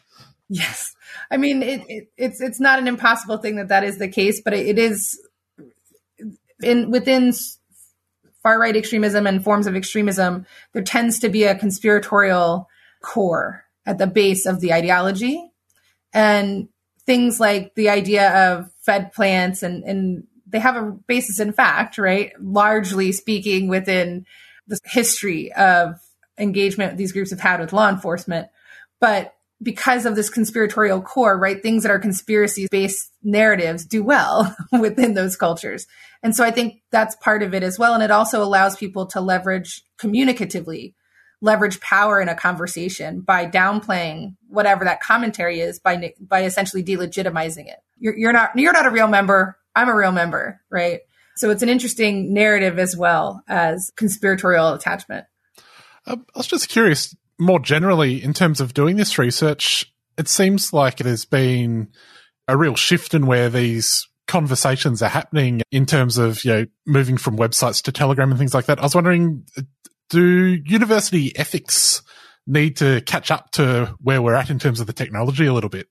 Yes, 0.53 0.97
I 1.31 1.37
mean 1.37 1.63
it, 1.63 1.83
it, 1.89 2.09
it's 2.17 2.41
it's 2.41 2.59
not 2.59 2.81
an 2.81 2.89
impossible 2.89 3.37
thing 3.39 3.55
that 3.55 3.69
that 3.69 3.85
is 3.85 3.99
the 3.99 4.09
case, 4.09 4.41
but 4.45 4.53
it, 4.53 4.67
it 4.67 4.79
is 4.81 5.17
in 6.61 6.91
within 6.91 7.33
far 8.43 8.59
right 8.59 8.77
extremism 8.77 9.27
and 9.27 9.45
forms 9.45 9.67
of 9.67 9.77
extremism, 9.77 10.47
there 10.73 10.83
tends 10.83 11.19
to 11.21 11.29
be 11.29 11.45
a 11.45 11.55
conspiratorial 11.55 12.69
core 13.03 13.65
at 13.87 13.99
the 13.99 14.07
base 14.07 14.47
of 14.47 14.61
the 14.61 14.73
ideology. 14.73 15.51
And 16.13 16.69
things 17.07 17.41
like 17.41 17.75
the 17.75 17.89
idea 17.89 18.53
of 18.53 18.71
Fed 18.83 19.13
plants 19.13 19.63
and, 19.63 19.85
and 19.85 20.25
they 20.47 20.59
have 20.59 20.77
a 20.77 20.93
basis 21.07 21.41
in 21.41 21.53
fact, 21.53 21.99
right? 21.99 22.33
Largely 22.41 23.13
speaking 23.13 23.69
within 23.69 24.27
the 24.67 24.79
history 24.85 25.53
of 25.53 26.01
engagement 26.39 26.97
these 26.97 27.13
groups 27.13 27.31
have 27.31 27.41
had 27.41 27.61
with 27.61 27.73
law 27.73 27.89
enforcement. 27.89 28.49
But 29.01 29.35
because 29.63 30.07
of 30.07 30.17
this 30.17 30.31
conspiratorial 30.31 31.03
core, 31.03 31.39
right? 31.39 31.63
Things 31.63 31.83
that 31.83 31.93
are 31.93 31.99
conspiracy 31.99 32.67
based 32.71 33.13
narratives 33.23 33.85
do 33.85 34.03
well 34.03 34.55
within 34.73 35.15
those 35.15 35.37
cultures. 35.37 35.87
And 36.23 36.35
so 36.37 36.45
I 36.45 36.51
think 36.51 36.83
that's 36.91 37.17
part 37.17 37.43
of 37.43 37.55
it 37.55 37.63
as 37.63 37.79
well. 37.79 37.95
And 37.95 38.03
it 38.03 38.11
also 38.11 38.43
allows 38.43 38.77
people 38.77 39.07
to 39.07 39.21
leverage 39.21 39.83
communicatively, 39.99 40.95
leverage 41.41 41.81
power 41.81 42.21
in 42.21 42.29
a 42.29 42.35
conversation 42.35 43.21
by 43.23 43.47
downplaying 43.47 44.37
whatever 44.49 44.85
that 44.85 45.01
commentary 45.01 45.61
is 45.61 45.79
by, 45.79 46.13
by 46.21 46.45
essentially 46.45 46.85
delegitimizing 46.85 47.67
it. 47.69 47.79
You're, 47.99 48.17
you're 48.17 48.33
not, 48.33 48.51
you're 48.57 48.73
not 48.73 48.87
a 48.87 48.91
real 48.91 49.09
member. 49.09 49.57
I'm 49.75 49.89
a 49.89 49.97
real 49.97 50.13
member, 50.13 50.61
right? 50.71 51.01
So 51.37 51.49
it's 51.49 51.63
an 51.63 51.71
interesting 51.71 52.35
narrative 52.35 52.79
as 52.79 52.95
well 52.97 53.43
as 53.49 53.91
conspiratorial 53.97 54.75
attachment. 54.75 55.25
Uh, 56.07 56.17
I 56.35 56.39
was 56.39 56.47
just 56.47 56.69
curious, 56.69 57.17
more 57.39 57.61
generally, 57.61 58.23
in 58.23 58.35
terms 58.35 58.61
of 58.61 58.75
doing 58.75 58.97
this 58.97 59.17
research, 59.19 59.91
it 60.19 60.29
seems 60.29 60.75
like 60.75 61.01
it 61.01 61.07
has 61.07 61.25
been 61.25 61.89
a 62.47 62.59
real 62.59 62.75
shift 62.75 63.15
in 63.15 63.25
where 63.25 63.49
these 63.49 64.07
conversations 64.31 65.03
are 65.03 65.09
happening 65.09 65.61
in 65.73 65.85
terms 65.85 66.17
of, 66.17 66.45
you 66.45 66.53
know, 66.53 66.67
moving 66.87 67.17
from 67.17 67.37
websites 67.37 67.83
to 67.83 67.93
Telegram 67.93 68.31
and 68.31 68.39
things 68.39 68.55
like 68.55 68.67
that. 68.67 68.79
I 68.79 68.83
was 68.83 68.95
wondering, 68.95 69.45
do 70.09 70.23
university 70.65 71.37
ethics 71.37 72.03
need 72.47 72.77
to 72.77 73.01
catch 73.03 73.33
up 73.33 73.51
to 73.53 73.95
where 74.01 74.23
we're 74.23 74.35
at 74.35 74.49
in 74.49 74.61
terms 74.61 74.81
of 74.81 74.87
the 74.87 74.93
technology 74.93 75.47
a 75.47 75.53
little 75.53 75.69
bit? 75.69 75.89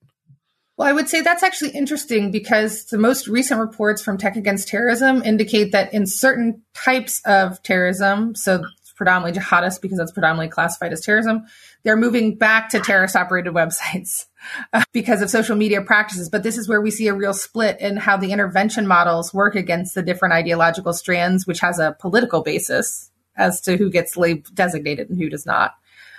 Well, 0.77 0.87
I 0.87 0.93
would 0.93 1.09
say 1.09 1.19
that's 1.19 1.43
actually 1.43 1.71
interesting 1.71 2.31
because 2.31 2.85
the 2.85 2.97
most 2.97 3.27
recent 3.27 3.59
reports 3.59 4.01
from 4.01 4.17
Tech 4.17 4.37
Against 4.37 4.69
Terrorism 4.69 5.21
indicate 5.21 5.73
that 5.73 5.93
in 5.93 6.07
certain 6.07 6.63
types 6.73 7.21
of 7.25 7.61
terrorism, 7.63 8.35
so 8.35 8.63
predominantly 8.95 9.41
jihadists 9.41 9.81
because 9.81 9.97
that's 9.97 10.13
predominantly 10.13 10.47
classified 10.47 10.93
as 10.93 11.01
terrorism, 11.01 11.43
they're 11.83 11.97
moving 11.97 12.37
back 12.37 12.69
to 12.69 12.79
terrorist 12.79 13.17
operated 13.17 13.53
websites 13.53 14.27
because 14.93 15.21
of 15.21 15.29
social 15.29 15.55
media 15.55 15.81
practices. 15.81 16.29
But 16.29 16.43
this 16.43 16.57
is 16.57 16.67
where 16.67 16.81
we 16.81 16.91
see 16.91 17.07
a 17.07 17.13
real 17.13 17.33
split 17.33 17.79
in 17.79 17.97
how 17.97 18.17
the 18.17 18.31
intervention 18.31 18.87
models 18.87 19.33
work 19.33 19.55
against 19.55 19.95
the 19.95 20.03
different 20.03 20.33
ideological 20.33 20.93
strands, 20.93 21.45
which 21.47 21.59
has 21.59 21.79
a 21.79 21.95
political 21.99 22.41
basis 22.41 23.11
as 23.35 23.61
to 23.61 23.77
who 23.77 23.89
gets 23.89 24.17
labeled 24.17 24.53
designated 24.53 25.09
and 25.09 25.19
who 25.19 25.29
does 25.29 25.45
not, 25.45 25.75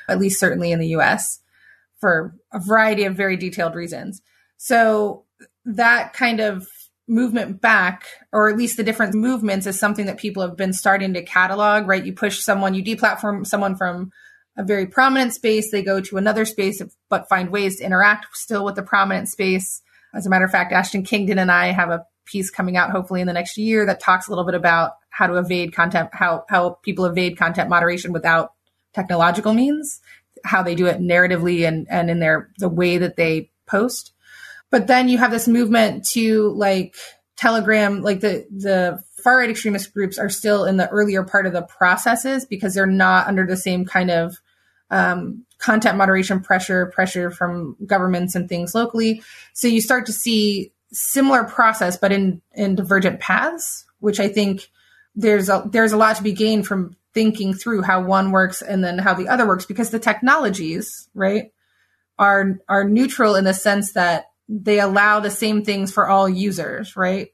at 0.08 0.18
least 0.18 0.40
certainly 0.40 0.72
in 0.72 0.78
the 0.78 0.88
US, 0.88 1.40
for 1.98 2.34
a 2.52 2.58
variety 2.58 3.04
of 3.04 3.14
very 3.14 3.36
detailed 3.36 3.74
reasons. 3.74 4.22
So 4.56 5.24
that 5.64 6.12
kind 6.12 6.40
of 6.40 6.68
movement 7.06 7.60
back, 7.60 8.06
or 8.32 8.48
at 8.48 8.56
least 8.56 8.76
the 8.76 8.84
different 8.84 9.14
movements, 9.14 9.66
is 9.66 9.78
something 9.78 10.06
that 10.06 10.18
people 10.18 10.42
have 10.42 10.56
been 10.56 10.72
starting 10.72 11.14
to 11.14 11.22
catalog, 11.22 11.86
right? 11.86 12.04
You 12.04 12.12
push 12.12 12.38
someone, 12.38 12.74
you 12.74 12.82
deplatform 12.82 13.46
someone 13.46 13.76
from 13.76 14.12
a 14.60 14.64
very 14.64 14.86
prominent 14.86 15.32
space, 15.32 15.70
they 15.70 15.82
go 15.82 16.02
to 16.02 16.18
another 16.18 16.44
space, 16.44 16.82
but 17.08 17.28
find 17.30 17.48
ways 17.48 17.78
to 17.78 17.84
interact 17.84 18.26
still 18.36 18.62
with 18.62 18.74
the 18.74 18.82
prominent 18.82 19.28
space. 19.28 19.80
As 20.14 20.26
a 20.26 20.30
matter 20.30 20.44
of 20.44 20.50
fact, 20.50 20.72
Ashton 20.72 21.02
Kingdon 21.02 21.38
and 21.38 21.50
I 21.50 21.68
have 21.68 21.88
a 21.88 22.04
piece 22.26 22.50
coming 22.50 22.76
out 22.76 22.90
hopefully 22.90 23.22
in 23.22 23.26
the 23.26 23.32
next 23.32 23.56
year 23.56 23.86
that 23.86 24.00
talks 24.00 24.28
a 24.28 24.30
little 24.30 24.44
bit 24.44 24.54
about 24.54 24.92
how 25.08 25.26
to 25.26 25.36
evade 25.36 25.74
content, 25.74 26.10
how, 26.12 26.44
how 26.50 26.78
people 26.82 27.06
evade 27.06 27.38
content 27.38 27.70
moderation 27.70 28.12
without 28.12 28.52
technological 28.92 29.54
means, 29.54 30.00
how 30.44 30.62
they 30.62 30.74
do 30.74 30.86
it 30.86 31.00
narratively 31.00 31.66
and, 31.66 31.86
and 31.88 32.10
in 32.10 32.20
their, 32.20 32.50
the 32.58 32.68
way 32.68 32.98
that 32.98 33.16
they 33.16 33.50
post. 33.66 34.12
But 34.70 34.88
then 34.88 35.08
you 35.08 35.16
have 35.16 35.30
this 35.30 35.48
movement 35.48 36.06
to 36.10 36.50
like 36.50 36.96
Telegram, 37.36 38.02
like 38.02 38.20
the, 38.20 38.46
the 38.50 39.02
far 39.24 39.38
right 39.38 39.48
extremist 39.48 39.94
groups 39.94 40.18
are 40.18 40.28
still 40.28 40.66
in 40.66 40.76
the 40.76 40.88
earlier 40.90 41.22
part 41.22 41.46
of 41.46 41.54
the 41.54 41.62
processes 41.62 42.44
because 42.44 42.74
they're 42.74 42.86
not 42.86 43.26
under 43.26 43.46
the 43.46 43.56
same 43.56 43.86
kind 43.86 44.10
of 44.10 44.36
um, 44.90 45.44
content 45.58 45.96
moderation 45.96 46.40
pressure, 46.40 46.86
pressure 46.86 47.30
from 47.30 47.76
governments 47.86 48.34
and 48.34 48.48
things 48.48 48.74
locally. 48.74 49.22
So 49.52 49.68
you 49.68 49.80
start 49.80 50.06
to 50.06 50.12
see 50.12 50.72
similar 50.92 51.44
process, 51.44 51.96
but 51.96 52.12
in 52.12 52.42
in 52.54 52.74
divergent 52.74 53.20
paths, 53.20 53.84
which 54.00 54.20
I 54.20 54.28
think 54.28 54.68
there's 55.14 55.48
a 55.48 55.62
there's 55.70 55.92
a 55.92 55.96
lot 55.96 56.16
to 56.16 56.22
be 56.22 56.32
gained 56.32 56.66
from 56.66 56.96
thinking 57.12 57.54
through 57.54 57.82
how 57.82 58.02
one 58.02 58.30
works 58.30 58.62
and 58.62 58.84
then 58.84 58.98
how 58.98 59.14
the 59.14 59.28
other 59.28 59.46
works 59.46 59.66
because 59.66 59.90
the 59.90 59.98
technologies 59.98 61.08
right 61.14 61.52
are 62.18 62.60
are 62.68 62.84
neutral 62.84 63.34
in 63.34 63.44
the 63.44 63.54
sense 63.54 63.92
that 63.94 64.26
they 64.48 64.78
allow 64.78 65.18
the 65.18 65.30
same 65.30 65.64
things 65.64 65.92
for 65.92 66.08
all 66.08 66.28
users 66.28 66.94
right 66.94 67.30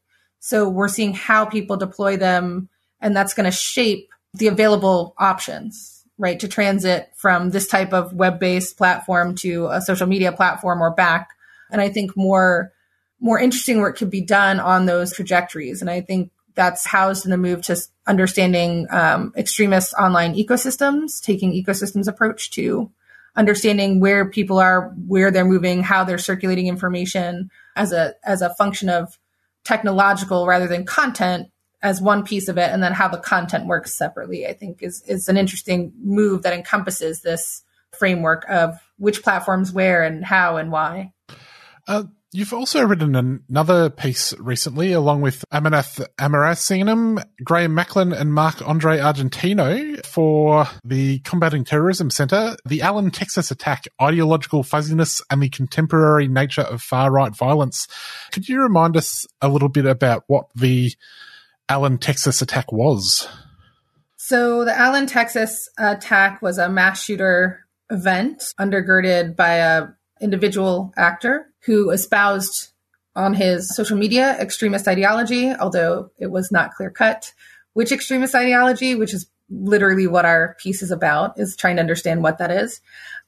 so 0.47 0.69
we're 0.69 0.87
seeing 0.87 1.13
how 1.13 1.45
people 1.45 1.77
deploy 1.77 2.17
them, 2.17 2.69
and 3.01 3.17
that's 3.17 3.35
going 3.35 3.51
to 3.51 3.51
shape 3.51 4.11
the 4.35 4.47
available 4.47 5.13
options, 5.19 5.96
right? 6.19 6.41
To 6.41 6.49
transit 6.49 7.11
from 7.15 7.51
this 7.51 7.69
type 7.69 7.93
of 7.93 8.13
web 8.13 8.39
based 8.39 8.77
platform 8.77 9.35
to 9.37 9.69
a 9.69 9.81
social 9.81 10.07
media 10.07 10.33
platform 10.33 10.83
or 10.83 10.91
back. 10.91 11.31
And 11.71 11.81
I 11.81 11.89
think 11.89 12.17
more, 12.17 12.73
more 13.21 13.39
interesting 13.39 13.81
work 13.81 13.99
could 13.99 14.11
be 14.11 14.23
done 14.23 14.61
on 14.61 14.87
those 14.87 15.13
trajectories. 15.13 15.81
And 15.81 15.91
I 15.91 16.01
think 16.01 16.31
that's 16.55 16.87
housed 16.87 17.25
in 17.25 17.31
the 17.31 17.37
move 17.37 17.63
to 17.63 17.77
understanding 18.07 18.87
um, 18.91 19.33
extremist 19.37 19.95
online 19.95 20.35
ecosystems, 20.35 21.21
taking 21.23 21.53
ecosystems 21.53 22.09
approach 22.09 22.51
to 22.53 22.91
understanding 23.37 24.01
where 24.01 24.31
people 24.31 24.59
are, 24.59 24.95
where 25.07 25.31
they're 25.31 25.45
moving, 25.45 25.83
how 25.83 26.05
they're 26.05 26.19
circulating 26.19 26.67
information 26.67 27.51
as 27.77 27.93
a 27.93 28.15
as 28.25 28.41
a 28.41 28.55
function 28.55 28.89
of 28.89 29.19
technological 29.65 30.47
rather 30.47 30.67
than 30.67 30.87
content 30.87 31.49
as 31.83 32.01
one 32.01 32.23
piece 32.23 32.49
of 32.49 32.59
it 32.59 32.71
and 32.71 32.83
then 32.83 32.93
how 32.93 33.09
the 33.09 33.19
content 33.19 33.67
works 33.67 33.97
separately 33.97 34.47
i 34.47 34.53
think 34.53 34.83
is 34.83 35.03
is 35.07 35.29
an 35.29 35.37
interesting 35.37 35.93
move 36.03 36.43
that 36.43 36.53
encompasses 36.53 37.23
this 37.23 37.63
framework 37.93 38.45
of 38.49 38.79
which 38.99 39.23
platforms 39.23 39.73
where 39.73 40.03
and 40.03 40.25
how 40.25 40.57
and 40.57 40.71
why 40.71 41.13
uh, 41.89 42.03
You've 42.37 42.53
also 42.53 42.85
written 42.85 43.17
another 43.49 43.89
piece 43.89 44.35
recently, 44.39 44.93
along 44.93 45.23
with 45.23 45.43
Amarnath 45.51 46.07
Amarasingam, 46.19 47.25
Graham 47.43 47.75
Macklin, 47.75 48.13
and 48.13 48.35
Marc 48.35 48.61
Andre 48.69 48.99
Argentino 48.99 50.05
for 50.05 50.67
the 50.85 51.21
Combating 51.21 51.65
Terrorism 51.65 52.11
Center, 52.11 52.57
the 52.67 52.83
Allen, 52.83 53.11
Texas 53.11 53.51
attack, 53.51 53.85
ideological 54.03 54.65
fuzziness, 54.65 55.23
and 55.31 55.41
the 55.41 55.49
contemporary 55.49 56.29
nature 56.29 56.61
of 56.61 56.83
far 56.83 57.11
right 57.11 57.35
violence. 57.35 57.89
Could 58.33 58.51
you 58.51 58.61
remind 58.61 58.99
us 58.99 59.25
a 59.41 59.49
little 59.49 59.71
bit 59.71 59.87
about 59.87 60.25
what 60.27 60.49
the 60.55 60.93
Allen, 61.69 61.99
Texas 61.99 62.43
attack 62.43 62.71
was? 62.73 63.29
So, 64.17 64.65
the 64.65 64.77
Allen, 64.77 65.07
Texas 65.07 65.69
attack 65.79 66.43
was 66.43 66.59
a 66.59 66.69
mass 66.69 67.03
shooter 67.03 67.67
event 67.91 68.43
undergirded 68.59 69.37
by 69.37 69.55
a 69.55 69.89
individual 70.21 70.93
actor 70.97 71.47
who 71.65 71.91
espoused 71.91 72.69
on 73.15 73.35
his 73.35 73.75
social 73.75 73.97
media 73.97 74.37
extremist 74.39 74.89
ideology, 74.89 75.53
although 75.53 76.11
it 76.19 76.31
was 76.31 76.51
not 76.51 76.73
clear 76.73 76.91
cut 76.91 77.33
which 77.77 77.93
extremist 77.93 78.35
ideology, 78.35 78.95
which 78.95 79.13
is 79.13 79.27
literally 79.51 80.07
what 80.07 80.25
our 80.25 80.57
piece 80.59 80.81
is 80.81 80.91
about, 80.91 81.39
is 81.39 81.55
trying 81.55 81.77
to 81.77 81.83
understand 81.83 82.23
what 82.23 82.39
that 82.39 82.51
is. 82.51 82.81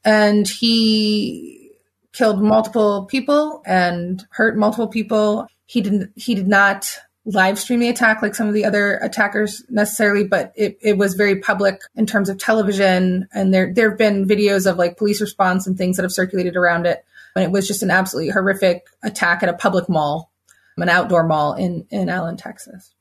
And 0.03 0.47
he 0.47 1.69
killed 2.13 2.41
multiple 2.41 3.05
people 3.05 3.61
and 3.63 4.25
hurt 4.31 4.57
multiple 4.57 4.87
people. 4.87 5.45
He 5.67 5.81
didn't 5.81 6.13
he 6.15 6.33
did 6.33 6.47
not 6.47 6.97
live 7.33 7.59
stream 7.59 7.79
the 7.79 7.89
attack 7.89 8.21
like 8.21 8.33
some 8.33 8.47
of 8.47 8.53
the 8.53 8.65
other 8.65 8.97
attackers 8.97 9.63
necessarily, 9.69 10.23
but 10.23 10.51
it, 10.55 10.77
it 10.81 10.97
was 10.97 11.13
very 11.13 11.39
public 11.39 11.81
in 11.95 12.05
terms 12.05 12.29
of 12.29 12.37
television. 12.37 13.27
And 13.33 13.53
there 13.53 13.71
there 13.73 13.89
have 13.89 13.97
been 13.97 14.27
videos 14.27 14.69
of 14.69 14.77
like 14.77 14.97
police 14.97 15.21
response 15.21 15.67
and 15.67 15.77
things 15.77 15.97
that 15.97 16.03
have 16.03 16.11
circulated 16.11 16.55
around 16.55 16.85
it. 16.85 17.05
And 17.35 17.45
it 17.45 17.51
was 17.51 17.67
just 17.67 17.83
an 17.83 17.91
absolutely 17.91 18.31
horrific 18.31 18.87
attack 19.03 19.43
at 19.43 19.49
a 19.49 19.53
public 19.53 19.87
mall, 19.87 20.31
an 20.77 20.89
outdoor 20.89 21.23
mall 21.23 21.53
in, 21.53 21.85
in 21.91 22.09
Allen, 22.09 22.37
Texas. 22.37 22.93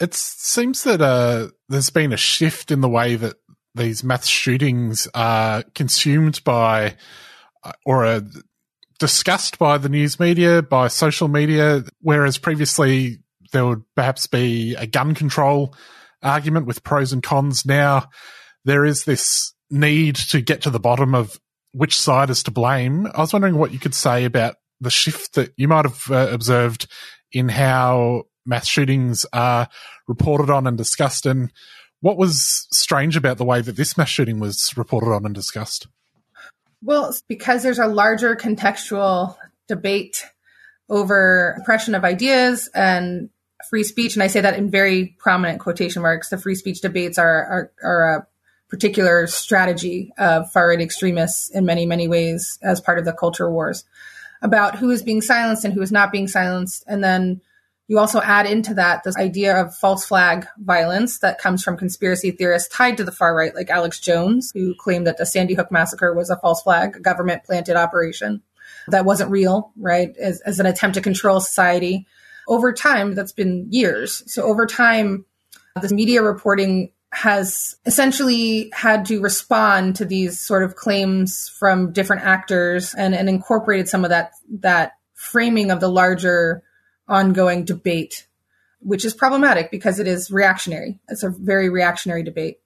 It 0.00 0.14
seems 0.14 0.84
that 0.84 1.02
uh, 1.02 1.48
there's 1.68 1.90
been 1.90 2.12
a 2.12 2.16
shift 2.16 2.70
in 2.70 2.80
the 2.80 2.88
way 2.88 3.16
that 3.16 3.34
these 3.74 4.02
mass 4.02 4.26
shootings 4.26 5.08
are 5.14 5.64
consumed 5.74 6.42
by 6.44 6.96
uh, 7.62 7.72
or 7.84 8.06
are 8.06 8.22
discussed 9.00 9.58
by 9.58 9.78
the 9.78 9.88
news 9.88 10.20
media, 10.20 10.62
by 10.62 10.86
social 10.86 11.26
media, 11.26 11.82
whereas 12.00 12.38
previously 12.38 13.18
there 13.50 13.66
would 13.66 13.82
perhaps 13.96 14.28
be 14.28 14.76
a 14.76 14.86
gun 14.86 15.14
control 15.14 15.74
argument 16.22 16.66
with 16.66 16.84
pros 16.84 17.12
and 17.12 17.22
cons. 17.22 17.66
Now 17.66 18.08
there 18.64 18.84
is 18.84 19.04
this 19.04 19.54
need 19.70 20.16
to 20.16 20.40
get 20.40 20.62
to 20.62 20.70
the 20.70 20.78
bottom 20.78 21.14
of 21.14 21.40
which 21.72 21.98
side 21.98 22.30
is 22.30 22.42
to 22.44 22.50
blame. 22.50 23.06
I 23.06 23.20
was 23.20 23.32
wondering 23.32 23.56
what 23.56 23.72
you 23.72 23.78
could 23.78 23.94
say 23.94 24.24
about 24.24 24.56
the 24.80 24.90
shift 24.90 25.34
that 25.34 25.52
you 25.56 25.66
might 25.66 25.84
have 25.86 26.10
uh, 26.10 26.28
observed 26.30 26.86
in 27.32 27.48
how 27.48 28.24
mass 28.44 28.66
shootings 28.66 29.24
are 29.32 29.68
reported 30.08 30.50
on 30.50 30.66
and 30.66 30.76
discussed, 30.76 31.26
and 31.26 31.52
what 32.00 32.16
was 32.16 32.66
strange 32.72 33.16
about 33.16 33.38
the 33.38 33.44
way 33.44 33.60
that 33.60 33.76
this 33.76 33.96
mass 33.96 34.08
shooting 34.08 34.40
was 34.40 34.76
reported 34.76 35.12
on 35.12 35.24
and 35.24 35.34
discussed. 35.34 35.86
Well, 36.82 37.14
because 37.28 37.62
there's 37.62 37.78
a 37.78 37.86
larger 37.86 38.36
contextual 38.36 39.36
debate 39.68 40.26
over 40.88 41.56
oppression 41.60 41.94
of 41.94 42.04
ideas 42.04 42.68
and 42.74 43.30
free 43.68 43.84
speech, 43.84 44.16
and 44.16 44.22
I 44.22 44.26
say 44.26 44.40
that 44.40 44.56
in 44.58 44.70
very 44.70 45.14
prominent 45.18 45.60
quotation 45.60 46.02
marks. 46.02 46.30
The 46.30 46.38
free 46.38 46.54
speech 46.54 46.80
debates 46.80 47.18
are 47.18 47.44
are, 47.44 47.72
are 47.82 48.16
a 48.16 48.26
particular 48.68 49.26
strategy 49.26 50.12
of 50.16 50.50
far 50.52 50.68
right 50.68 50.80
extremists 50.80 51.50
in 51.50 51.64
many, 51.64 51.86
many 51.86 52.08
ways 52.08 52.58
as 52.62 52.80
part 52.80 52.98
of 52.98 53.04
the 53.04 53.12
culture 53.12 53.50
wars 53.50 53.84
about 54.42 54.76
who 54.76 54.90
is 54.90 55.02
being 55.02 55.20
silenced 55.20 55.64
and 55.64 55.74
who 55.74 55.82
is 55.82 55.92
not 55.92 56.12
being 56.12 56.28
silenced. 56.28 56.84
And 56.86 57.02
then 57.04 57.40
you 57.90 57.98
also 57.98 58.20
add 58.20 58.46
into 58.46 58.74
that 58.74 59.02
this 59.02 59.16
idea 59.16 59.60
of 59.60 59.74
false 59.74 60.06
flag 60.06 60.46
violence 60.58 61.18
that 61.18 61.40
comes 61.40 61.60
from 61.60 61.76
conspiracy 61.76 62.30
theorists 62.30 62.68
tied 62.68 62.96
to 62.96 63.02
the 63.02 63.10
far 63.10 63.34
right, 63.34 63.52
like 63.52 63.68
Alex 63.68 63.98
Jones, 63.98 64.52
who 64.54 64.76
claimed 64.76 65.08
that 65.08 65.18
the 65.18 65.26
Sandy 65.26 65.54
Hook 65.54 65.72
massacre 65.72 66.14
was 66.14 66.30
a 66.30 66.36
false 66.36 66.62
flag, 66.62 67.02
government 67.02 67.42
planted 67.42 67.74
operation 67.74 68.42
that 68.86 69.04
wasn't 69.04 69.32
real, 69.32 69.72
right? 69.76 70.16
As, 70.18 70.40
as 70.42 70.60
an 70.60 70.66
attempt 70.66 70.94
to 70.94 71.00
control 71.00 71.40
society. 71.40 72.06
Over 72.46 72.72
time, 72.72 73.16
that's 73.16 73.32
been 73.32 73.66
years. 73.70 74.22
So 74.32 74.44
over 74.44 74.66
time, 74.66 75.24
this 75.82 75.90
media 75.90 76.22
reporting 76.22 76.92
has 77.10 77.74
essentially 77.86 78.70
had 78.72 79.06
to 79.06 79.20
respond 79.20 79.96
to 79.96 80.04
these 80.04 80.40
sort 80.40 80.62
of 80.62 80.76
claims 80.76 81.48
from 81.48 81.92
different 81.92 82.22
actors 82.22 82.94
and, 82.94 83.16
and 83.16 83.28
incorporated 83.28 83.88
some 83.88 84.04
of 84.04 84.10
that 84.10 84.30
that 84.60 84.92
framing 85.14 85.72
of 85.72 85.80
the 85.80 85.88
larger 85.88 86.62
ongoing 87.10 87.64
debate, 87.64 88.26
which 88.80 89.04
is 89.04 89.12
problematic 89.12 89.70
because 89.70 89.98
it 89.98 90.06
is 90.06 90.30
reactionary. 90.30 90.98
It's 91.08 91.22
a 91.22 91.30
very 91.30 91.68
reactionary 91.68 92.22
debate. 92.22 92.60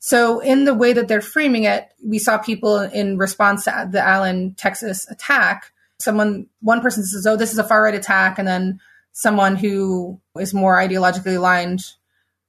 So 0.00 0.40
in 0.40 0.64
the 0.64 0.74
way 0.74 0.92
that 0.92 1.08
they're 1.08 1.20
framing 1.20 1.64
it, 1.64 1.88
we 2.04 2.18
saw 2.18 2.38
people 2.38 2.80
in 2.80 3.16
response 3.16 3.64
to 3.64 3.88
the 3.90 4.00
Allen, 4.00 4.54
Texas 4.54 5.08
attack. 5.10 5.72
Someone, 5.98 6.46
one 6.60 6.80
person 6.80 7.04
says, 7.04 7.26
"Oh, 7.26 7.36
this 7.36 7.52
is 7.52 7.58
a 7.58 7.64
far 7.64 7.82
right 7.82 7.94
attack," 7.94 8.38
and 8.38 8.46
then 8.46 8.80
someone 9.12 9.56
who 9.56 10.20
is 10.38 10.52
more 10.52 10.76
ideologically 10.76 11.36
aligned 11.36 11.84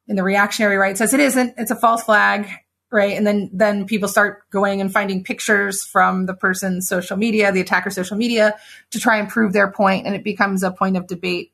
in 0.07 0.15
the 0.15 0.23
reactionary 0.23 0.77
right 0.77 0.97
says 0.97 1.13
it 1.13 1.19
isn't. 1.19 1.53
It's 1.57 1.71
a 1.71 1.75
false 1.75 2.03
flag, 2.03 2.49
right? 2.95 3.17
And 3.17 3.27
then 3.27 3.49
then 3.53 3.85
people 3.85 4.07
start 4.07 4.49
going 4.49 4.79
and 4.79 4.91
finding 4.91 5.23
pictures 5.23 5.83
from 5.83 6.25
the 6.25 6.33
person's 6.33 6.87
social 6.87 7.17
media, 7.17 7.51
the 7.51 7.61
attacker's 7.61 7.93
social 7.93 8.17
media, 8.17 8.55
to 8.91 8.99
try 8.99 9.17
and 9.17 9.27
prove 9.29 9.51
their 9.53 9.69
point, 9.69 10.07
and 10.07 10.15
it 10.15 10.23
becomes 10.23 10.63
a 10.63 10.71
point 10.71 10.95
of 10.95 11.05
debate 11.05 11.51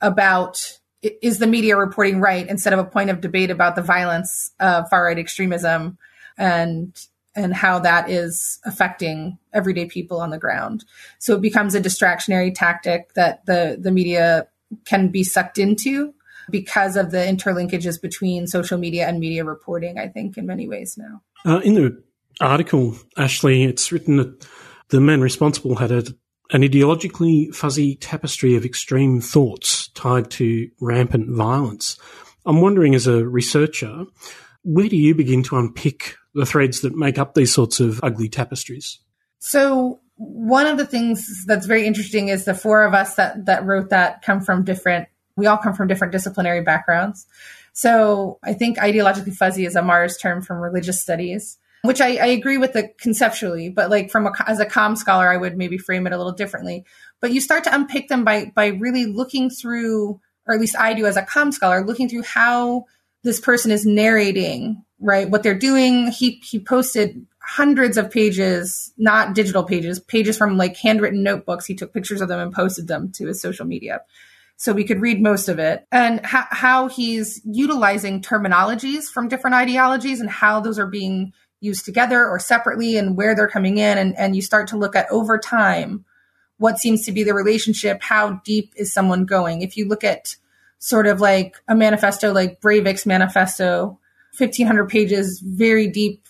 about 0.00 0.78
is 1.02 1.38
the 1.38 1.46
media 1.46 1.76
reporting 1.76 2.20
right 2.20 2.46
instead 2.46 2.72
of 2.72 2.78
a 2.78 2.84
point 2.84 3.10
of 3.10 3.20
debate 3.20 3.50
about 3.50 3.74
the 3.74 3.82
violence 3.82 4.52
of 4.60 4.88
far 4.88 5.06
right 5.06 5.18
extremism 5.18 5.98
and 6.38 7.06
and 7.34 7.54
how 7.54 7.78
that 7.78 8.10
is 8.10 8.60
affecting 8.64 9.38
everyday 9.54 9.86
people 9.86 10.20
on 10.20 10.28
the 10.28 10.38
ground. 10.38 10.84
So 11.18 11.34
it 11.34 11.40
becomes 11.40 11.74
a 11.74 11.80
distractionary 11.80 12.54
tactic 12.54 13.14
that 13.14 13.46
the 13.46 13.78
the 13.80 13.90
media 13.90 14.46
can 14.84 15.08
be 15.08 15.24
sucked 15.24 15.58
into 15.58 16.14
because 16.50 16.96
of 16.96 17.10
the 17.10 17.18
interlinkages 17.18 18.00
between 18.00 18.46
social 18.46 18.78
media 18.78 19.08
and 19.08 19.20
media 19.20 19.44
reporting, 19.44 19.98
I 19.98 20.08
think, 20.08 20.36
in 20.36 20.46
many 20.46 20.68
ways 20.68 20.98
now. 20.98 21.22
Uh, 21.44 21.60
in 21.60 21.74
the 21.74 22.02
article, 22.40 22.96
Ashley, 23.16 23.64
it's 23.64 23.92
written 23.92 24.16
that 24.16 24.46
the 24.88 25.00
men 25.00 25.20
responsible 25.20 25.76
had 25.76 25.90
a 25.92 26.04
an 26.52 26.62
ideologically 26.62 27.54
fuzzy 27.54 27.96
tapestry 27.96 28.56
of 28.56 28.64
extreme 28.64 29.20
thoughts 29.20 29.88
tied 29.88 30.30
to 30.30 30.68
rampant 30.80 31.30
violence. 31.30 31.98
I'm 32.44 32.60
wondering, 32.60 32.94
as 32.94 33.06
a 33.06 33.26
researcher, 33.26 34.04
where 34.62 34.88
do 34.88 34.96
you 34.96 35.14
begin 35.14 35.42
to 35.44 35.56
unpick 35.56 36.16
the 36.34 36.46
threads 36.46 36.82
that 36.82 36.94
make 36.94 37.18
up 37.18 37.34
these 37.34 37.52
sorts 37.52 37.80
of 37.80 38.00
ugly 38.02 38.28
tapestries? 38.28 38.98
So, 39.38 40.00
one 40.16 40.66
of 40.66 40.76
the 40.78 40.86
things 40.86 41.44
that's 41.46 41.66
very 41.66 41.86
interesting 41.86 42.28
is 42.28 42.44
the 42.44 42.54
four 42.54 42.84
of 42.84 42.94
us 42.94 43.14
that, 43.14 43.46
that 43.46 43.64
wrote 43.64 43.90
that 43.90 44.22
come 44.22 44.40
from 44.40 44.64
different, 44.64 45.08
we 45.36 45.46
all 45.46 45.58
come 45.58 45.74
from 45.74 45.88
different 45.88 46.12
disciplinary 46.12 46.62
backgrounds. 46.62 47.26
So, 47.72 48.38
I 48.42 48.52
think 48.52 48.78
ideologically 48.78 49.34
fuzzy 49.34 49.64
is 49.64 49.76
Amar's 49.76 50.16
term 50.18 50.42
from 50.42 50.58
religious 50.58 51.00
studies 51.00 51.58
which 51.82 52.00
I, 52.00 52.16
I, 52.16 52.26
agree 52.26 52.58
with 52.58 52.72
the 52.72 52.90
conceptually, 52.98 53.68
but 53.68 53.90
like 53.90 54.10
from 54.10 54.26
a, 54.26 54.32
as 54.46 54.60
a 54.60 54.66
com 54.66 54.94
scholar, 54.94 55.28
I 55.28 55.36
would 55.36 55.56
maybe 55.56 55.78
frame 55.78 56.06
it 56.06 56.12
a 56.12 56.16
little 56.16 56.32
differently. 56.32 56.84
But 57.20 57.32
you 57.32 57.40
start 57.40 57.64
to 57.64 57.74
unpick 57.74 58.08
them 58.08 58.24
by 58.24 58.52
by 58.54 58.68
really 58.68 59.06
looking 59.06 59.50
through, 59.50 60.20
or 60.46 60.54
at 60.54 60.60
least 60.60 60.76
I 60.78 60.94
do 60.94 61.06
as 61.06 61.16
a 61.16 61.22
com 61.22 61.50
scholar, 61.50 61.84
looking 61.84 62.08
through 62.08 62.22
how 62.22 62.86
this 63.24 63.40
person 63.40 63.72
is 63.72 63.84
narrating, 63.84 64.84
right? 65.00 65.28
What 65.28 65.42
they're 65.42 65.58
doing. 65.58 66.08
He 66.12 66.40
he 66.44 66.60
posted 66.60 67.26
hundreds 67.40 67.96
of 67.96 68.12
pages, 68.12 68.92
not 68.96 69.34
digital 69.34 69.64
pages, 69.64 69.98
pages 69.98 70.38
from 70.38 70.56
like 70.56 70.76
handwritten 70.76 71.24
notebooks. 71.24 71.66
He 71.66 71.74
took 71.74 71.92
pictures 71.92 72.20
of 72.20 72.28
them 72.28 72.38
and 72.38 72.52
posted 72.52 72.86
them 72.86 73.10
to 73.12 73.26
his 73.26 73.40
social 73.40 73.66
media. 73.66 74.02
So 74.56 74.72
we 74.72 74.84
could 74.84 75.00
read 75.00 75.20
most 75.20 75.48
of 75.48 75.58
it 75.58 75.86
and 75.90 76.24
ha- 76.24 76.48
how 76.50 76.88
he's 76.88 77.40
utilizing 77.44 78.20
terminologies 78.20 79.10
from 79.10 79.28
different 79.28 79.56
ideologies 79.56 80.20
and 80.20 80.30
how 80.30 80.60
those 80.60 80.78
are 80.78 80.86
being 80.86 81.32
used 81.60 81.84
together 81.84 82.26
or 82.26 82.38
separately 82.38 82.96
and 82.96 83.16
where 83.16 83.34
they're 83.34 83.48
coming 83.48 83.78
in. 83.78 83.98
And, 83.98 84.16
and 84.18 84.36
you 84.36 84.42
start 84.42 84.68
to 84.68 84.76
look 84.76 84.94
at 84.94 85.10
over 85.10 85.38
time 85.38 86.04
what 86.58 86.78
seems 86.78 87.04
to 87.06 87.12
be 87.12 87.24
the 87.24 87.34
relationship. 87.34 88.02
How 88.02 88.40
deep 88.44 88.72
is 88.76 88.92
someone 88.92 89.24
going? 89.24 89.62
If 89.62 89.76
you 89.76 89.88
look 89.88 90.04
at 90.04 90.36
sort 90.78 91.06
of 91.06 91.20
like 91.20 91.56
a 91.68 91.74
manifesto 91.74 92.32
like 92.32 92.60
Breivik's 92.60 93.06
manifesto, 93.06 93.98
1500 94.38 94.88
pages, 94.88 95.42
very 95.44 95.88
deep, 95.88 96.26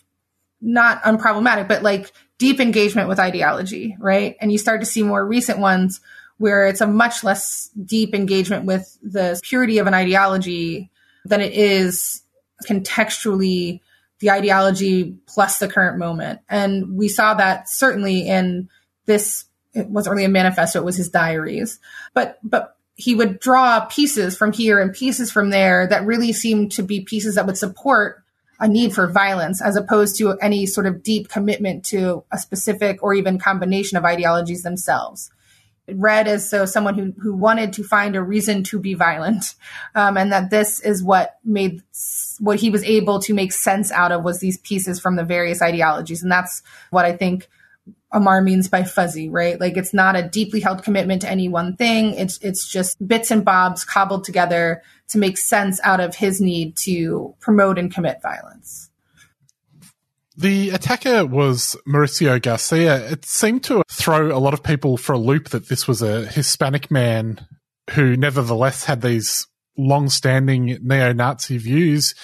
not 0.61 1.03
unproblematic, 1.05 1.69
but 1.69 1.83
like 1.83 2.13
deep 2.39 2.61
engagement 2.61 3.09
with 3.09 3.19
ideology, 3.19 3.97
right? 3.99 4.37
And 4.41 4.53
you 4.53 4.59
start 4.59 4.81
to 4.81 4.87
see 4.87 5.03
more 5.03 5.25
recent 5.25 5.59
ones 5.59 6.01
where 6.43 6.67
it's 6.67 6.81
a 6.81 6.87
much 6.89 7.23
less 7.23 7.71
deep 7.85 8.17
engagement 8.17 8.65
with 8.65 8.99
the 9.01 9.39
purity 9.45 9.79
of 9.79 9.87
an 9.87 9.95
ideology 9.95 10.91
than 11.25 11.41
it 11.41 11.53
is 11.53 12.21
contextually 12.67 13.79
the 14.19 14.33
ideology 14.33 15.17
plus 15.29 15.59
the 15.59 15.69
current 15.69 15.99
moment. 15.99 16.41
And 16.49 16.97
we 16.97 17.07
saw 17.07 17.35
that 17.35 17.69
certainly 17.69 18.27
in 18.27 18.69
this, 19.07 19.45
it 19.73 19.87
wasn't 19.87 20.15
really 20.17 20.25
a 20.25 20.29
manifesto, 20.29 20.81
it 20.81 20.85
was 20.85 20.97
his 20.97 21.11
diaries. 21.11 21.79
But, 22.13 22.41
but 22.43 22.77
he 22.97 23.15
would 23.15 23.39
draw 23.39 23.85
pieces 23.85 24.37
from 24.37 24.53
here 24.53 24.81
and 24.81 24.93
pieces 24.93 25.31
from 25.31 25.51
there 25.51 25.87
that 25.87 26.05
really 26.05 26.33
seemed 26.33 26.73
to 26.73 26.83
be 26.83 27.03
pieces 27.03 27.37
that 27.37 27.47
would 27.47 27.57
support 27.57 28.25
a 28.59 28.67
need 28.67 28.93
for 28.93 29.07
violence 29.07 29.63
as 29.63 29.77
opposed 29.77 30.19
to 30.19 30.37
any 30.41 30.67
sort 30.67 30.87
of 30.87 31.05
deep 31.05 31.29
commitment 31.29 31.85
to 31.85 32.25
a 32.33 32.39
specific 32.39 33.01
or 33.01 33.15
even 33.15 33.39
combination 33.39 33.97
of 33.97 34.05
ideologies 34.05 34.65
themselves 34.65 35.31
read 35.89 36.29
as 36.29 36.49
so 36.49 36.65
someone 36.65 36.95
who, 36.95 37.13
who 37.21 37.35
wanted 37.35 37.73
to 37.73 37.83
find 37.83 38.15
a 38.15 38.23
reason 38.23 38.63
to 38.63 38.79
be 38.79 38.95
violent 38.95 39.55
um, 39.95 40.17
and 40.17 40.33
that 40.33 40.51
this 40.51 40.81
is 40.81 41.03
what 41.03 41.39
made 41.45 41.83
what 42.39 42.61
he 42.61 42.71
was 42.71 42.85
able 42.85 43.19
to 43.21 43.35
make 43.35 43.53
sense 43.53 43.91
out 43.91 44.13
of 44.13 44.23
was 44.23 44.39
these 44.39 44.59
pieces 44.59 45.01
from 45.01 45.17
the 45.17 45.25
various 45.25 45.61
ideologies. 45.61 46.23
And 46.23 46.31
that's 46.31 46.63
what 46.91 47.05
i 47.05 47.17
think 47.17 47.49
Amar 48.13 48.43
means 48.43 48.69
by 48.69 48.85
fuzzy 48.85 49.29
right? 49.29 49.59
Like 49.59 49.77
it's 49.77 49.95
not 49.95 50.17
a 50.17 50.23
deeply 50.23 50.61
held 50.61 50.85
commitment 50.85 51.23
to 51.23 51.31
any 51.31 51.49
one 51.49 51.77
thing. 51.77 52.15
It's 52.15 52.39
it's 52.39 52.69
just 52.69 52.97
bits 53.07 53.31
and 53.31 53.45
bobs 53.45 53.85
cobbled 53.85 54.25
together 54.25 54.83
to 55.09 55.19
make 55.19 55.39
sense 55.39 55.81
out 55.83 55.99
of 55.99 56.15
his 56.15 56.41
need 56.41 56.77
to 56.85 57.35
promote 57.41 57.79
and 57.79 57.93
commit 57.93 58.23
violence 58.23 58.92
the 60.43 60.71
attacker 60.71 61.25
was 61.25 61.77
Mauricio 61.87 62.43
Garcia. 62.43 63.11
It 63.11 63.25
seemed 63.25 63.65
to 63.65 63.83
throw 63.91 64.37
a 64.37 64.41
lot 64.41 64.55
of 64.55 64.63
people 64.63 64.97
for 64.97 65.13
a 65.13 65.19
loop 65.19 65.51
that 65.51 65.69
this 65.69 65.87
was 65.87 66.03
a 66.03 66.27
Hispanic 66.27 66.91
man 66.91 67.47
who 67.91 68.17
nevertheless 68.17 68.85
had 68.85 69.01
these 69.01 69.47
long-standing 69.79 70.79
neo-Nazi 70.83 71.59
views. 71.59 72.15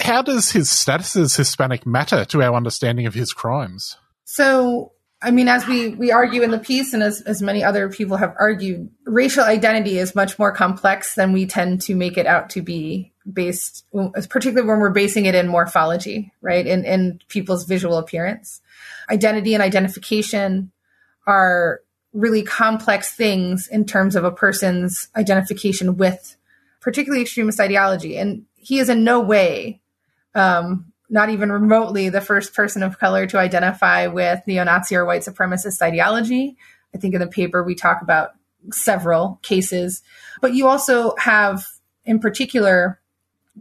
How 0.00 0.22
does 0.22 0.52
his 0.52 0.70
status 0.70 1.14
as 1.14 1.36
Hispanic 1.36 1.86
matter 1.86 2.24
to 2.24 2.42
our 2.42 2.56
understanding 2.56 3.06
of 3.06 3.14
his 3.14 3.32
crimes? 3.32 3.96
So 4.24 4.92
I 5.22 5.30
mean, 5.30 5.48
as 5.48 5.66
we, 5.66 5.88
we 5.90 6.10
argue 6.10 6.42
in 6.42 6.50
the 6.50 6.58
piece, 6.58 6.92
and 6.92 7.02
as, 7.02 7.20
as 7.20 7.40
many 7.40 7.62
other 7.62 7.88
people 7.88 8.16
have 8.16 8.34
argued, 8.38 8.90
racial 9.04 9.44
identity 9.44 9.98
is 9.98 10.14
much 10.14 10.38
more 10.38 10.52
complex 10.52 11.14
than 11.14 11.32
we 11.32 11.46
tend 11.46 11.82
to 11.82 11.94
make 11.94 12.18
it 12.18 12.26
out 12.26 12.50
to 12.50 12.62
be 12.62 13.12
based, 13.30 13.86
particularly 14.28 14.68
when 14.68 14.80
we're 14.80 14.90
basing 14.90 15.26
it 15.26 15.34
in 15.34 15.46
morphology, 15.46 16.32
right? 16.40 16.66
In, 16.66 16.84
in 16.84 17.20
people's 17.28 17.64
visual 17.64 17.98
appearance. 17.98 18.60
Identity 19.08 19.54
and 19.54 19.62
identification 19.62 20.72
are 21.26 21.80
really 22.12 22.42
complex 22.42 23.14
things 23.14 23.68
in 23.68 23.84
terms 23.84 24.16
of 24.16 24.24
a 24.24 24.32
person's 24.32 25.08
identification 25.16 25.96
with 25.96 26.36
particularly 26.80 27.22
extremist 27.22 27.60
ideology. 27.60 28.18
And 28.18 28.44
he 28.56 28.80
is 28.80 28.88
in 28.88 29.04
no 29.04 29.20
way 29.20 29.80
um, 30.34 30.91
not 31.12 31.28
even 31.28 31.52
remotely 31.52 32.08
the 32.08 32.22
first 32.22 32.54
person 32.54 32.82
of 32.82 32.98
color 32.98 33.26
to 33.26 33.38
identify 33.38 34.06
with 34.06 34.40
neo 34.46 34.64
Nazi 34.64 34.96
or 34.96 35.04
white 35.04 35.20
supremacist 35.20 35.82
ideology. 35.82 36.56
I 36.94 36.98
think 36.98 37.12
in 37.14 37.20
the 37.20 37.26
paper 37.26 37.62
we 37.62 37.74
talk 37.74 38.00
about 38.00 38.30
several 38.72 39.38
cases, 39.42 40.02
but 40.40 40.54
you 40.54 40.66
also 40.66 41.14
have, 41.18 41.66
in 42.06 42.18
particular, 42.18 42.98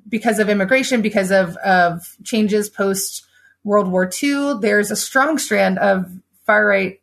because 0.07 0.39
of 0.39 0.47
immigration, 0.47 1.01
because 1.01 1.29
of, 1.29 1.57
of 1.57 2.15
changes 2.23 2.69
post 2.69 3.25
World 3.65 3.91
War 3.91 4.09
II, 4.21 4.55
there's 4.61 4.89
a 4.89 4.95
strong 4.95 5.37
strand 5.37 5.77
of 5.77 6.09
far 6.45 6.65
right, 6.65 7.01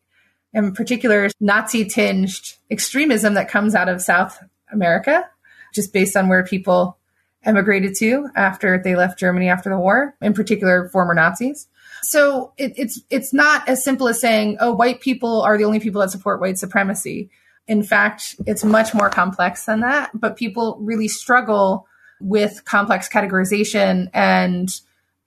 in 0.55 0.73
particular, 0.73 1.29
Nazi 1.41 1.85
tinged 1.85 2.57
extremism 2.71 3.35
that 3.35 3.51
comes 3.51 3.75
out 3.75 3.89
of 3.89 4.01
South 4.01 4.43
America, 4.73 5.29
just 5.75 5.93
based 5.93 6.17
on 6.17 6.29
where 6.29 6.43
people 6.43 6.98
emigrated 7.45 7.95
to 7.97 8.29
after 8.35 8.81
they 8.83 8.97
left 8.97 9.19
Germany 9.19 9.49
after 9.49 9.71
the 9.71 9.79
war, 9.79 10.15
in 10.21 10.35
particular 10.35 10.89
former 10.89 11.15
Nazis. 11.15 11.69
So 12.03 12.53
it, 12.57 12.73
it's 12.77 13.01
it's 13.11 13.33
not 13.33 13.69
as 13.69 13.83
simple 13.83 14.09
as 14.09 14.21
saying, 14.21 14.59
"Oh, 14.61 14.73
white 14.73 15.01
people 15.01 15.43
are 15.43 15.59
the 15.59 15.65
only 15.65 15.81
people 15.81 16.01
that 16.01 16.11
support 16.11 16.41
white 16.41 16.59
supremacy." 16.59 17.31
In 17.67 17.83
fact, 17.83 18.37
it's 18.47 18.65
much 18.65 18.95
more 18.95 19.11
complex 19.11 19.65
than 19.65 19.81
that. 19.81 20.11
But 20.15 20.37
people 20.37 20.79
really 20.81 21.09
struggle 21.09 21.87
with 22.21 22.65
complex 22.65 23.09
categorization 23.09 24.09
and 24.13 24.69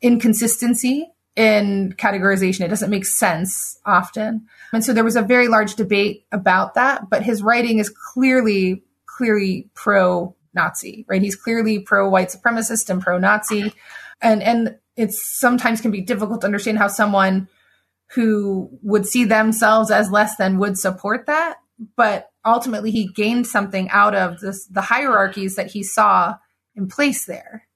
inconsistency 0.01 1.11
in 1.35 1.93
categorization. 1.97 2.61
It 2.61 2.69
doesn't 2.69 2.89
make 2.89 3.05
sense 3.05 3.79
often. 3.85 4.47
And 4.73 4.83
so 4.83 4.93
there 4.93 5.03
was 5.03 5.15
a 5.15 5.21
very 5.21 5.47
large 5.47 5.75
debate 5.75 6.25
about 6.31 6.73
that, 6.73 7.09
but 7.09 7.23
his 7.23 7.41
writing 7.41 7.79
is 7.79 7.89
clearly, 7.89 8.83
clearly 9.05 9.69
pro 9.73 10.35
Nazi, 10.53 11.05
right? 11.07 11.21
He's 11.21 11.35
clearly 11.35 11.79
pro 11.79 12.09
white 12.09 12.29
supremacist 12.29 12.89
and 12.89 13.01
pro 13.01 13.17
Nazi. 13.17 13.73
And, 14.21 14.43
and 14.43 14.77
it's 14.95 15.23
sometimes 15.39 15.81
can 15.81 15.91
be 15.91 16.01
difficult 16.01 16.41
to 16.41 16.47
understand 16.47 16.77
how 16.77 16.87
someone 16.87 17.47
who 18.13 18.69
would 18.81 19.05
see 19.05 19.23
themselves 19.23 19.89
as 19.89 20.11
less 20.11 20.35
than 20.35 20.57
would 20.59 20.77
support 20.77 21.25
that 21.27 21.57
but 21.95 22.29
ultimately 22.45 22.91
he 22.91 23.07
gained 23.07 23.47
something 23.47 23.89
out 23.89 24.15
of 24.15 24.39
this, 24.39 24.65
the 24.67 24.81
hierarchies 24.81 25.55
that 25.55 25.71
he 25.71 25.83
saw 25.83 26.35
in 26.75 26.87
place 26.87 27.25
there, 27.25 27.67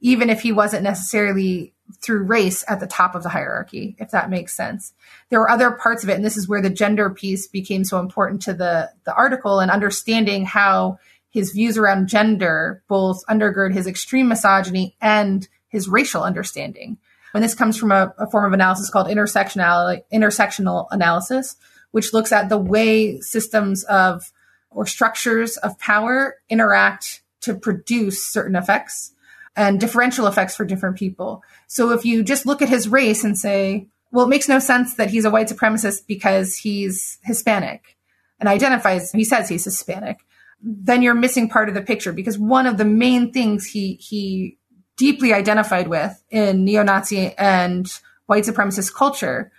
even 0.00 0.30
if 0.30 0.42
he 0.42 0.52
wasn't 0.52 0.82
necessarily 0.82 1.74
through 2.02 2.24
race 2.24 2.64
at 2.68 2.80
the 2.80 2.86
top 2.86 3.14
of 3.14 3.22
the 3.22 3.30
hierarchy, 3.30 3.96
if 3.98 4.10
that 4.10 4.30
makes 4.30 4.54
sense. 4.54 4.92
There 5.30 5.40
were 5.40 5.50
other 5.50 5.70
parts 5.70 6.04
of 6.04 6.10
it, 6.10 6.14
and 6.14 6.24
this 6.24 6.36
is 6.36 6.48
where 6.48 6.60
the 6.60 6.70
gender 6.70 7.10
piece 7.10 7.46
became 7.46 7.84
so 7.84 7.98
important 7.98 8.42
to 8.42 8.52
the, 8.52 8.90
the 9.04 9.14
article 9.14 9.60
and 9.60 9.70
understanding 9.70 10.44
how 10.44 10.98
his 11.38 11.52
views 11.52 11.78
around 11.78 12.08
gender 12.08 12.82
both 12.88 13.24
undergird 13.26 13.72
his 13.72 13.86
extreme 13.86 14.28
misogyny 14.28 14.96
and 15.00 15.48
his 15.68 15.88
racial 15.88 16.24
understanding. 16.24 16.98
And 17.32 17.44
this 17.44 17.54
comes 17.54 17.78
from 17.78 17.92
a, 17.92 18.12
a 18.18 18.28
form 18.28 18.44
of 18.44 18.52
analysis 18.52 18.90
called 18.90 19.06
intersectional, 19.06 20.02
intersectional 20.12 20.88
analysis, 20.90 21.56
which 21.92 22.12
looks 22.12 22.32
at 22.32 22.48
the 22.48 22.58
way 22.58 23.20
systems 23.20 23.84
of 23.84 24.32
or 24.70 24.84
structures 24.84 25.56
of 25.58 25.78
power 25.78 26.34
interact 26.48 27.22
to 27.42 27.54
produce 27.54 28.26
certain 28.26 28.56
effects 28.56 29.12
and 29.54 29.80
differential 29.80 30.26
effects 30.26 30.56
for 30.56 30.64
different 30.64 30.96
people. 30.96 31.42
So 31.68 31.92
if 31.92 32.04
you 32.04 32.24
just 32.24 32.46
look 32.46 32.62
at 32.62 32.68
his 32.68 32.88
race 32.88 33.22
and 33.22 33.38
say, 33.38 33.86
well, 34.10 34.26
it 34.26 34.30
makes 34.30 34.48
no 34.48 34.58
sense 34.58 34.94
that 34.94 35.10
he's 35.10 35.24
a 35.24 35.30
white 35.30 35.48
supremacist 35.48 36.06
because 36.08 36.56
he's 36.56 37.18
Hispanic 37.22 37.96
and 38.40 38.48
identifies, 38.48 39.12
he 39.12 39.24
says 39.24 39.48
he's 39.48 39.64
Hispanic, 39.64 40.18
then 40.60 41.02
you're 41.02 41.14
missing 41.14 41.48
part 41.48 41.68
of 41.68 41.74
the 41.74 41.82
picture 41.82 42.12
because 42.12 42.38
one 42.38 42.66
of 42.66 42.78
the 42.78 42.84
main 42.84 43.32
things 43.32 43.66
he, 43.66 43.94
he 43.94 44.58
deeply 44.96 45.32
identified 45.32 45.88
with 45.88 46.22
in 46.30 46.64
neo-Nazi 46.64 47.34
and 47.38 47.88
white 48.26 48.44
supremacist 48.44 48.94
culture 48.94 49.52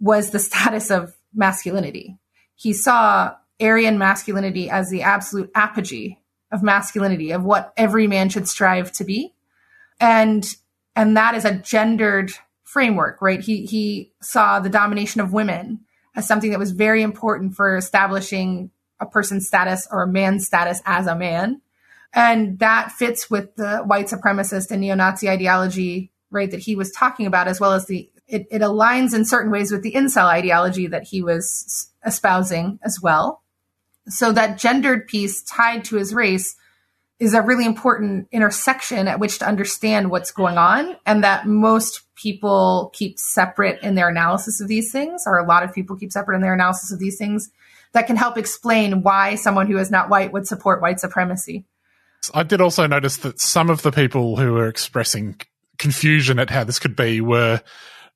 was 0.00 0.30
the 0.30 0.38
status 0.38 0.90
of 0.90 1.14
masculinity. 1.34 2.16
He 2.54 2.72
saw 2.72 3.34
Aryan 3.60 3.98
masculinity 3.98 4.70
as 4.70 4.90
the 4.90 5.02
absolute 5.02 5.50
apogee 5.54 6.18
of 6.50 6.62
masculinity, 6.62 7.32
of 7.32 7.44
what 7.44 7.72
every 7.76 8.06
man 8.06 8.28
should 8.28 8.48
strive 8.48 8.92
to 8.92 9.04
be. 9.04 9.34
And 10.00 10.56
and 10.96 11.16
that 11.16 11.34
is 11.34 11.44
a 11.44 11.54
gendered 11.54 12.32
framework, 12.62 13.20
right? 13.20 13.40
He 13.40 13.66
he 13.66 14.12
saw 14.20 14.60
the 14.60 14.68
domination 14.68 15.20
of 15.20 15.32
women 15.32 15.80
as 16.16 16.26
something 16.26 16.50
that 16.50 16.58
was 16.58 16.70
very 16.70 17.02
important 17.02 17.56
for 17.56 17.76
establishing 17.76 18.70
a 19.00 19.06
person's 19.06 19.46
status 19.46 19.88
or 19.90 20.02
a 20.02 20.08
man's 20.08 20.46
status 20.46 20.80
as 20.84 21.06
a 21.06 21.16
man. 21.16 21.60
And 22.12 22.58
that 22.60 22.92
fits 22.92 23.28
with 23.28 23.56
the 23.56 23.78
white 23.78 24.06
supremacist 24.06 24.70
and 24.70 24.80
neo-Nazi 24.80 25.28
ideology, 25.28 26.12
right, 26.30 26.50
that 26.50 26.60
he 26.60 26.76
was 26.76 26.92
talking 26.92 27.26
about, 27.26 27.48
as 27.48 27.60
well 27.60 27.72
as 27.72 27.86
the 27.86 28.10
it, 28.26 28.46
it 28.50 28.62
aligns 28.62 29.14
in 29.14 29.24
certain 29.24 29.52
ways 29.52 29.70
with 29.70 29.82
the 29.82 29.92
incel 29.92 30.26
ideology 30.26 30.86
that 30.86 31.04
he 31.04 31.22
was 31.22 31.90
espousing 32.06 32.78
as 32.82 32.98
well. 33.02 33.42
So 34.08 34.32
that 34.32 34.58
gendered 34.58 35.06
piece 35.08 35.42
tied 35.42 35.84
to 35.86 35.96
his 35.96 36.14
race 36.14 36.56
is 37.18 37.34
a 37.34 37.42
really 37.42 37.64
important 37.64 38.28
intersection 38.32 39.08
at 39.08 39.20
which 39.20 39.38
to 39.38 39.46
understand 39.46 40.10
what's 40.10 40.32
going 40.32 40.58
on 40.58 40.96
and 41.06 41.22
that 41.22 41.46
most 41.46 42.02
people 42.16 42.90
keep 42.92 43.18
separate 43.18 43.82
in 43.82 43.94
their 43.94 44.08
analysis 44.08 44.60
of 44.60 44.68
these 44.68 44.90
things 44.90 45.22
or 45.26 45.38
a 45.38 45.46
lot 45.46 45.62
of 45.62 45.72
people 45.72 45.96
keep 45.96 46.12
separate 46.12 46.36
in 46.36 46.42
their 46.42 46.54
analysis 46.54 46.92
of 46.92 46.98
these 46.98 47.16
things 47.16 47.50
that 47.94 48.06
can 48.06 48.16
help 48.16 48.36
explain 48.36 49.02
why 49.02 49.36
someone 49.36 49.66
who 49.66 49.78
is 49.78 49.90
not 49.90 50.10
white 50.10 50.32
would 50.32 50.46
support 50.46 50.82
white 50.82 51.00
supremacy. 51.00 51.64
I 52.34 52.42
did 52.42 52.60
also 52.60 52.86
notice 52.86 53.18
that 53.18 53.40
some 53.40 53.70
of 53.70 53.82
the 53.82 53.92
people 53.92 54.36
who 54.36 54.52
were 54.52 54.68
expressing 54.68 55.40
confusion 55.78 56.38
at 56.38 56.50
how 56.50 56.64
this 56.64 56.78
could 56.78 56.96
be 56.96 57.20
were 57.20 57.60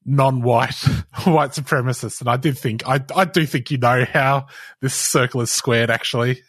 non-white 0.05 0.75
white 1.25 1.51
supremacists, 1.51 2.21
and 2.21 2.29
I 2.29 2.37
did 2.37 2.59
think 2.59 2.87
I 2.87 3.05
I 3.15 3.25
do 3.25 3.47
think 3.47 3.71
you 3.71 3.79
know 3.79 4.05
how 4.05 4.47
this 4.81 4.95
circle 4.95 5.41
is 5.43 5.51
squared. 5.51 5.91
Actually, 5.91 6.43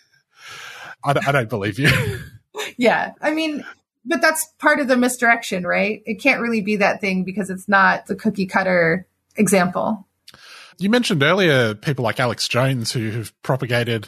I, 1.04 1.16
I 1.28 1.32
don't 1.32 1.50
believe 1.50 1.80
you. 1.80 2.20
yeah, 2.78 3.14
I 3.22 3.32
mean, 3.32 3.66
but 4.06 4.22
that's 4.22 4.46
part 4.60 4.80
of 4.80 4.88
the 4.88 4.98
misdirection, 4.98 5.68
right? 5.68 6.02
It 6.06 6.22
can't 6.22 6.42
really 6.42 6.62
be 6.62 6.78
that 6.78 7.02
thing 7.02 7.24
because 7.24 7.50
it's 7.50 7.68
not 7.68 8.08
the 8.08 8.16
cookie 8.16 8.46
cutter 8.46 9.06
example. 9.36 10.08
You 10.80 10.90
mentioned 10.90 11.24
earlier 11.24 11.76
people 11.76 12.04
like 12.04 12.22
Alex 12.22 12.48
Jones 12.48 12.94
who 12.94 13.12
have 13.12 13.34
propagated 13.44 14.08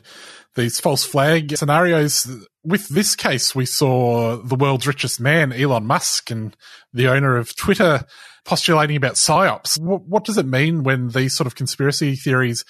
these 0.56 0.80
false 0.80 1.04
flag 1.04 1.58
scenarios. 1.58 2.30
With 2.64 2.88
this 2.88 3.14
case, 3.14 3.54
we 3.54 3.66
saw 3.66 4.38
the 4.38 4.56
world's 4.56 4.88
richest 4.88 5.20
man, 5.20 5.52
Elon 5.52 5.86
Musk, 5.86 6.32
and 6.32 6.56
the 6.94 7.10
owner 7.10 7.36
of 7.36 7.56
Twitter 7.58 8.06
postulating 8.46 8.96
about 8.96 9.16
psyops. 9.16 9.78
What, 9.80 10.04
what 10.04 10.24
does 10.24 10.38
it 10.38 10.46
mean 10.46 10.84
when 10.84 11.10
these 11.10 11.36
sort 11.36 11.48
of 11.48 11.56
conspiracy 11.56 12.16
theories, 12.16 12.64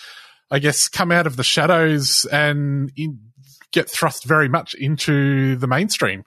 I 0.49 0.57
guess, 0.57 0.87
come 0.87 1.11
out 1.11 1.27
of 1.27 1.35
the 1.35 1.43
shadows 1.43 2.25
and 2.31 2.91
in, 2.95 3.19
get 3.71 3.87
thrust 3.87 4.23
very 4.23 4.49
much 4.49 4.73
into 4.73 5.55
the 5.57 5.67
mainstream? 5.67 6.23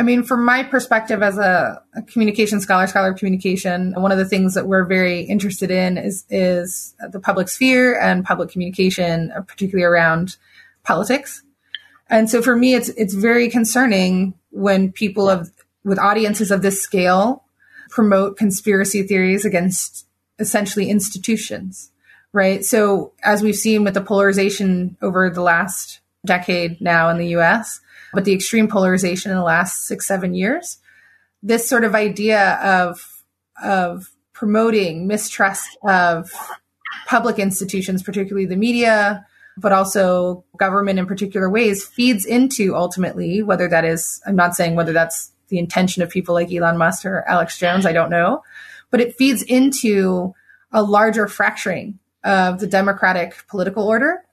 I 0.00 0.02
mean, 0.02 0.22
from 0.22 0.46
my 0.46 0.62
perspective 0.62 1.22
as 1.22 1.36
a, 1.36 1.82
a, 1.94 2.00
communication 2.00 2.58
scholar, 2.62 2.86
scholar 2.86 3.10
of 3.10 3.18
communication, 3.18 3.92
one 4.00 4.10
of 4.10 4.16
the 4.16 4.24
things 4.24 4.54
that 4.54 4.66
we're 4.66 4.86
very 4.86 5.20
interested 5.20 5.70
in 5.70 5.98
is 5.98 6.24
is 6.30 6.94
the 7.12 7.20
public 7.20 7.50
sphere 7.50 8.00
and 8.00 8.24
public 8.24 8.48
communication, 8.48 9.30
uh, 9.30 9.42
particularly 9.42 9.84
around 9.84 10.38
politics. 10.84 11.42
And 12.08 12.30
so, 12.30 12.40
for 12.40 12.56
me, 12.56 12.74
it's 12.74 12.88
it's 12.88 13.12
very 13.12 13.50
concerning 13.50 14.32
when 14.48 14.90
people 14.90 15.28
of 15.28 15.50
with 15.84 15.98
audiences 15.98 16.50
of 16.50 16.62
this 16.62 16.80
scale 16.80 17.44
promote 17.90 18.38
conspiracy 18.38 19.02
theories 19.02 19.44
against 19.44 20.06
essentially 20.38 20.88
institutions, 20.88 21.92
right? 22.32 22.64
So, 22.64 23.12
as 23.22 23.42
we've 23.42 23.54
seen 23.54 23.84
with 23.84 23.92
the 23.92 24.00
polarization 24.00 24.96
over 25.02 25.28
the 25.28 25.42
last 25.42 26.00
decade 26.24 26.80
now 26.80 27.10
in 27.10 27.18
the 27.18 27.36
US, 27.36 27.82
but 28.12 28.24
the 28.24 28.32
extreme 28.32 28.68
polarization 28.68 29.30
in 29.30 29.36
the 29.36 29.42
last 29.42 29.86
six, 29.86 30.06
seven 30.06 30.34
years, 30.34 30.78
this 31.42 31.68
sort 31.68 31.84
of 31.84 31.94
idea 31.94 32.54
of, 32.62 33.24
of 33.62 34.10
promoting 34.32 35.06
mistrust 35.06 35.76
of 35.82 36.32
public 37.06 37.38
institutions, 37.38 38.02
particularly 38.02 38.46
the 38.46 38.56
media, 38.56 39.26
but 39.56 39.72
also 39.72 40.44
government 40.56 40.98
in 40.98 41.06
particular 41.06 41.50
ways, 41.50 41.84
feeds 41.84 42.24
into 42.24 42.74
ultimately 42.74 43.42
whether 43.42 43.68
that 43.68 43.84
is, 43.84 44.22
I'm 44.26 44.36
not 44.36 44.54
saying 44.54 44.76
whether 44.76 44.92
that's 44.92 45.32
the 45.48 45.58
intention 45.58 46.02
of 46.02 46.10
people 46.10 46.34
like 46.34 46.52
Elon 46.52 46.78
Musk 46.78 47.04
or 47.04 47.24
Alex 47.28 47.58
Jones. 47.58 47.84
I 47.84 47.92
don't 47.92 48.10
know. 48.10 48.42
But 48.90 49.00
it 49.00 49.16
feeds 49.16 49.42
into 49.42 50.34
a 50.72 50.82
larger 50.82 51.28
fracturing 51.28 51.98
of 52.24 52.60
the 52.60 52.66
democratic 52.66 53.46
political 53.48 53.86
order 53.86 54.24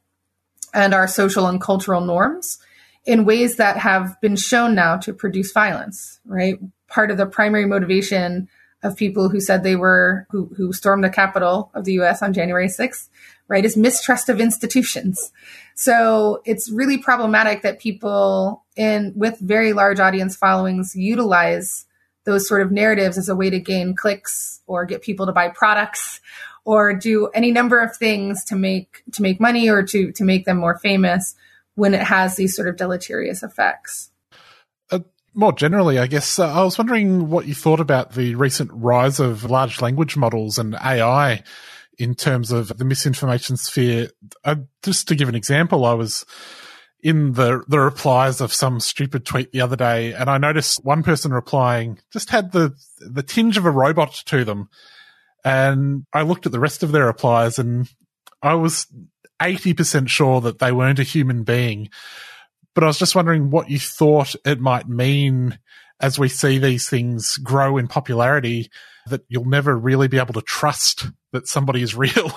and 0.73 0.93
our 0.93 1.07
social 1.07 1.47
and 1.47 1.59
cultural 1.59 2.01
norms 2.01 2.59
in 3.07 3.23
ways 3.23 3.55
that 3.55 3.77
have 3.77 4.19
been 4.19 4.35
shown 4.35 4.75
now 4.75 4.97
to 4.97 5.13
produce 5.13 5.53
violence, 5.53 6.19
right? 6.25 6.59
Part 6.89 7.09
of 7.09 7.17
the 7.17 7.25
primary 7.25 7.65
motivation 7.65 8.49
of 8.83 8.97
people 8.97 9.29
who 9.29 9.39
said 9.39 9.63
they 9.63 9.77
were, 9.77 10.27
who, 10.29 10.51
who 10.57 10.73
stormed 10.73 11.05
the 11.05 11.09
Capitol 11.09 11.71
of 11.73 11.85
the 11.85 11.93
US 11.93 12.21
on 12.21 12.33
January 12.33 12.67
6th, 12.67 13.07
right, 13.47 13.63
is 13.63 13.77
mistrust 13.77 14.27
of 14.27 14.41
institutions. 14.41 15.31
So 15.73 16.41
it's 16.45 16.69
really 16.69 16.97
problematic 16.97 17.61
that 17.61 17.79
people 17.79 18.65
in 18.75 19.13
with 19.15 19.39
very 19.39 19.71
large 19.71 20.01
audience 20.01 20.35
followings 20.35 20.93
utilize 20.93 21.85
those 22.25 22.45
sort 22.45 22.61
of 22.61 22.73
narratives 22.73 23.17
as 23.17 23.29
a 23.29 23.35
way 23.35 23.49
to 23.49 23.59
gain 23.59 23.95
clicks 23.95 24.61
or 24.67 24.85
get 24.85 25.01
people 25.01 25.25
to 25.27 25.31
buy 25.31 25.47
products 25.47 26.19
or 26.65 26.93
do 26.93 27.27
any 27.27 27.53
number 27.53 27.79
of 27.79 27.95
things 27.95 28.43
to 28.43 28.55
make 28.55 29.01
to 29.13 29.21
make 29.21 29.39
money 29.39 29.69
or 29.69 29.81
to 29.81 30.11
to 30.11 30.25
make 30.25 30.43
them 30.43 30.57
more 30.57 30.77
famous 30.77 31.35
when 31.77 31.93
it 31.93 32.01
has 32.01 32.35
these 32.35 32.55
sort 32.55 32.67
of 32.67 32.75
deleterious 32.75 33.43
effects. 33.43 34.09
Uh, 34.91 34.99
more 35.35 35.53
generally, 35.53 35.99
I 35.99 36.07
guess 36.07 36.39
uh, 36.39 36.51
I 36.51 36.63
was 36.63 36.75
wondering 36.75 37.29
what 37.29 37.45
you 37.45 37.53
thought 37.53 37.79
about 37.79 38.13
the 38.13 38.33
recent 38.33 38.71
rise 38.73 39.19
of 39.19 39.43
large 39.43 39.79
language 39.79 40.17
models 40.17 40.57
and 40.57 40.73
AI 40.73 41.43
in 41.99 42.15
terms 42.15 42.51
of 42.51 42.75
the 42.79 42.83
misinformation 42.83 43.57
sphere. 43.57 44.09
Uh, 44.43 44.55
just 44.81 45.07
to 45.09 45.15
give 45.15 45.29
an 45.29 45.35
example, 45.35 45.85
I 45.85 45.93
was 45.93 46.25
in 47.03 47.33
the 47.33 47.63
the 47.67 47.79
replies 47.79 48.41
of 48.41 48.51
some 48.51 48.79
stupid 48.79 49.23
tweet 49.23 49.51
the 49.51 49.61
other 49.61 49.75
day, 49.75 50.13
and 50.13 50.31
I 50.31 50.39
noticed 50.39 50.83
one 50.83 51.03
person 51.03 51.31
replying 51.31 51.99
just 52.11 52.31
had 52.31 52.53
the 52.53 52.73
the 52.99 53.21
tinge 53.21 53.55
of 53.55 53.65
a 53.67 53.71
robot 53.71 54.23
to 54.25 54.43
them, 54.43 54.69
and 55.45 56.07
I 56.11 56.23
looked 56.23 56.47
at 56.47 56.51
the 56.51 56.59
rest 56.59 56.81
of 56.81 56.91
their 56.91 57.05
replies, 57.05 57.59
and 57.59 57.87
I 58.41 58.55
was 58.55 58.87
eighty 59.41 59.73
percent 59.73 60.09
sure 60.09 60.41
that 60.41 60.59
they 60.59 60.71
weren't 60.71 60.99
a 60.99 61.03
human 61.03 61.43
being. 61.43 61.89
But 62.73 62.83
I 62.83 62.87
was 62.87 62.99
just 62.99 63.15
wondering 63.15 63.49
what 63.49 63.69
you 63.69 63.79
thought 63.79 64.35
it 64.45 64.59
might 64.59 64.87
mean 64.87 65.57
as 65.99 66.19
we 66.19 66.29
see 66.29 66.59
these 66.59 66.87
things 66.87 67.37
grow 67.37 67.77
in 67.77 67.87
popularity 67.87 68.69
that 69.07 69.21
you'll 69.29 69.45
never 69.45 69.75
really 69.75 70.07
be 70.07 70.19
able 70.19 70.33
to 70.33 70.41
trust 70.41 71.07
that 71.31 71.47
somebody 71.47 71.81
is 71.81 71.95
real. 71.95 72.31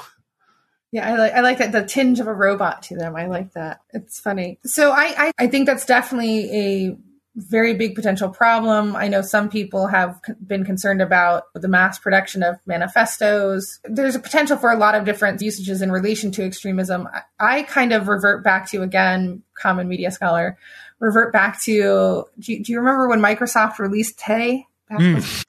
Yeah, 0.92 1.08
I 1.08 1.16
like 1.16 1.32
I 1.34 1.40
like 1.40 1.58
that 1.58 1.72
the 1.72 1.84
tinge 1.84 2.18
of 2.18 2.26
a 2.26 2.34
robot 2.34 2.82
to 2.84 2.96
them. 2.96 3.14
I 3.14 3.26
like 3.26 3.52
that. 3.52 3.80
It's 3.90 4.18
funny. 4.18 4.58
So 4.64 4.90
I 4.90 5.14
I, 5.16 5.32
I 5.38 5.46
think 5.46 5.66
that's 5.66 5.86
definitely 5.86 6.50
a 6.52 6.96
very 7.36 7.74
big 7.74 7.94
potential 7.94 8.28
problem. 8.28 8.96
I 8.96 9.08
know 9.08 9.22
some 9.22 9.48
people 9.48 9.86
have 9.86 10.20
been 10.44 10.64
concerned 10.64 11.00
about 11.00 11.44
the 11.54 11.68
mass 11.68 11.98
production 11.98 12.42
of 12.42 12.56
manifestos. 12.66 13.78
There's 13.84 14.16
a 14.16 14.20
potential 14.20 14.56
for 14.56 14.70
a 14.70 14.76
lot 14.76 14.94
of 14.94 15.04
different 15.04 15.40
usages 15.40 15.80
in 15.80 15.92
relation 15.92 16.32
to 16.32 16.44
extremism. 16.44 17.08
I 17.38 17.62
kind 17.62 17.92
of 17.92 18.08
revert 18.08 18.42
back 18.42 18.68
to, 18.70 18.82
again, 18.82 19.42
common 19.54 19.88
media 19.88 20.10
scholar, 20.10 20.58
revert 20.98 21.32
back 21.32 21.60
to 21.62 22.24
do 22.38 22.52
you, 22.52 22.64
do 22.64 22.72
you 22.72 22.78
remember 22.78 23.08
when 23.08 23.20
Microsoft 23.20 23.78
released 23.78 24.18
Tay? 24.18 24.66
Mm. 24.90 25.44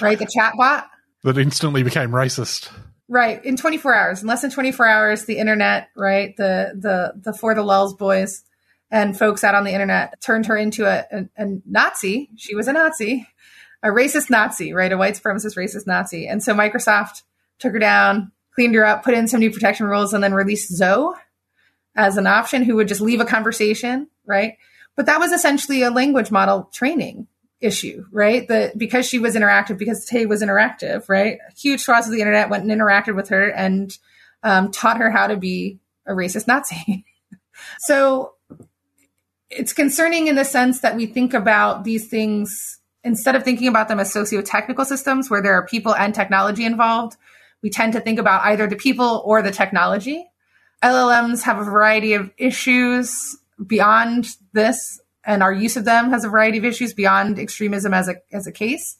Right, 0.00 0.18
the 0.18 0.26
chatbot? 0.26 0.86
That 1.22 1.36
instantly 1.36 1.82
became 1.82 2.10
racist. 2.10 2.70
Right, 3.10 3.44
in 3.44 3.56
24 3.56 3.94
hours, 3.94 4.22
in 4.22 4.28
less 4.28 4.42
than 4.42 4.50
24 4.50 4.86
hours, 4.86 5.24
the 5.26 5.38
internet, 5.38 5.88
right, 5.96 6.36
the 6.36 6.72
the 6.74 7.12
the 7.20 7.32
for 7.32 7.54
the 7.54 7.62
lulz 7.62 7.94
boys 7.94 8.42
and 8.90 9.18
folks 9.18 9.44
out 9.44 9.54
on 9.54 9.64
the 9.64 9.72
internet 9.72 10.20
turned 10.20 10.46
her 10.46 10.56
into 10.56 10.86
a, 10.86 11.04
a, 11.10 11.28
a, 11.36 11.58
Nazi. 11.66 12.30
She 12.36 12.54
was 12.54 12.68
a 12.68 12.72
Nazi, 12.72 13.28
a 13.82 13.88
racist 13.88 14.30
Nazi, 14.30 14.72
right? 14.72 14.92
A 14.92 14.96
white 14.96 15.14
supremacist 15.14 15.56
racist 15.56 15.86
Nazi. 15.86 16.26
And 16.26 16.42
so 16.42 16.54
Microsoft 16.54 17.22
took 17.58 17.72
her 17.72 17.78
down, 17.78 18.32
cleaned 18.54 18.74
her 18.74 18.84
up, 18.84 19.04
put 19.04 19.14
in 19.14 19.28
some 19.28 19.40
new 19.40 19.50
protection 19.50 19.86
rules, 19.86 20.14
and 20.14 20.24
then 20.24 20.32
released 20.32 20.74
Zo 20.74 21.14
as 21.94 22.16
an 22.16 22.26
option 22.26 22.62
who 22.62 22.76
would 22.76 22.88
just 22.88 23.00
leave 23.00 23.20
a 23.20 23.26
conversation, 23.26 24.08
right? 24.24 24.56
But 24.96 25.06
that 25.06 25.20
was 25.20 25.32
essentially 25.32 25.82
a 25.82 25.90
language 25.90 26.30
model 26.30 26.70
training 26.72 27.26
issue, 27.60 28.06
right? 28.12 28.46
The 28.46 28.72
because 28.76 29.06
she 29.06 29.18
was 29.18 29.34
interactive, 29.34 29.78
because 29.78 30.06
Tay 30.06 30.26
was 30.26 30.42
interactive, 30.42 31.08
right? 31.08 31.38
Huge 31.56 31.80
swaths 31.80 32.06
of 32.06 32.12
the 32.12 32.20
internet 32.20 32.50
went 32.50 32.62
and 32.62 32.72
interacted 32.72 33.14
with 33.14 33.28
her 33.28 33.48
and 33.50 33.96
um, 34.42 34.70
taught 34.70 34.98
her 34.98 35.10
how 35.10 35.26
to 35.26 35.36
be 35.36 35.78
a 36.06 36.12
racist 36.12 36.46
Nazi. 36.46 37.04
so 37.80 38.34
it's 39.50 39.72
concerning 39.72 40.26
in 40.26 40.34
the 40.34 40.44
sense 40.44 40.80
that 40.80 40.96
we 40.96 41.06
think 41.06 41.34
about 41.34 41.84
these 41.84 42.08
things 42.08 42.80
instead 43.04 43.34
of 43.34 43.44
thinking 43.44 43.68
about 43.68 43.88
them 43.88 44.00
as 44.00 44.12
socio-technical 44.12 44.84
systems 44.84 45.30
where 45.30 45.42
there 45.42 45.54
are 45.54 45.66
people 45.66 45.94
and 45.94 46.14
technology 46.14 46.64
involved 46.64 47.16
we 47.62 47.70
tend 47.70 47.92
to 47.94 48.00
think 48.00 48.18
about 48.18 48.44
either 48.44 48.66
the 48.66 48.76
people 48.76 49.22
or 49.24 49.42
the 49.42 49.50
technology. 49.50 50.30
Llms 50.82 51.42
have 51.42 51.58
a 51.58 51.64
variety 51.64 52.14
of 52.14 52.30
issues 52.38 53.36
beyond 53.64 54.28
this 54.52 55.00
and 55.24 55.42
our 55.42 55.52
use 55.52 55.76
of 55.76 55.84
them 55.84 56.10
has 56.10 56.24
a 56.24 56.28
variety 56.28 56.58
of 56.58 56.64
issues 56.64 56.94
beyond 56.94 57.38
extremism 57.38 57.92
as 57.92 58.08
a 58.08 58.16
as 58.32 58.46
a 58.46 58.52
case. 58.52 58.96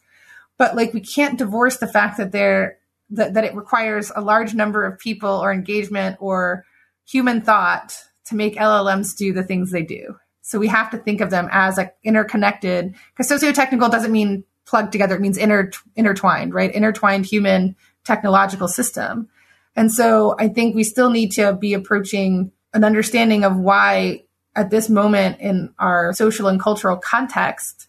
But 0.56 0.74
like 0.74 0.92
we 0.92 1.00
can't 1.00 1.38
divorce 1.38 1.76
the 1.76 1.86
fact 1.86 2.16
that 2.18 2.32
they're 2.32 2.78
that, 3.10 3.34
that 3.34 3.44
it 3.44 3.54
requires 3.54 4.10
a 4.14 4.20
large 4.20 4.54
number 4.54 4.84
of 4.84 4.98
people 4.98 5.30
or 5.30 5.52
engagement 5.52 6.16
or 6.20 6.64
human 7.06 7.40
thought 7.40 7.96
to 8.26 8.34
make 8.34 8.56
llms 8.56 9.16
do 9.16 9.32
the 9.32 9.42
things 9.42 9.70
they 9.70 9.82
do 9.82 10.16
so 10.48 10.58
we 10.58 10.68
have 10.68 10.90
to 10.92 10.96
think 10.96 11.20
of 11.20 11.28
them 11.28 11.46
as 11.52 11.78
interconnected 12.02 12.94
because 13.10 13.28
socio-technical 13.28 13.90
doesn't 13.90 14.10
mean 14.10 14.44
plugged 14.64 14.92
together. 14.92 15.16
It 15.16 15.20
means 15.20 15.36
inter- 15.36 15.70
intertwined, 15.94 16.54
right? 16.54 16.74
Intertwined 16.74 17.26
human 17.26 17.76
technological 18.02 18.66
system. 18.66 19.28
And 19.76 19.92
so 19.92 20.36
I 20.38 20.48
think 20.48 20.74
we 20.74 20.84
still 20.84 21.10
need 21.10 21.32
to 21.32 21.52
be 21.52 21.74
approaching 21.74 22.50
an 22.72 22.82
understanding 22.82 23.44
of 23.44 23.58
why 23.58 24.24
at 24.56 24.70
this 24.70 24.88
moment 24.88 25.38
in 25.38 25.74
our 25.78 26.14
social 26.14 26.48
and 26.48 26.58
cultural 26.58 26.96
context, 26.96 27.86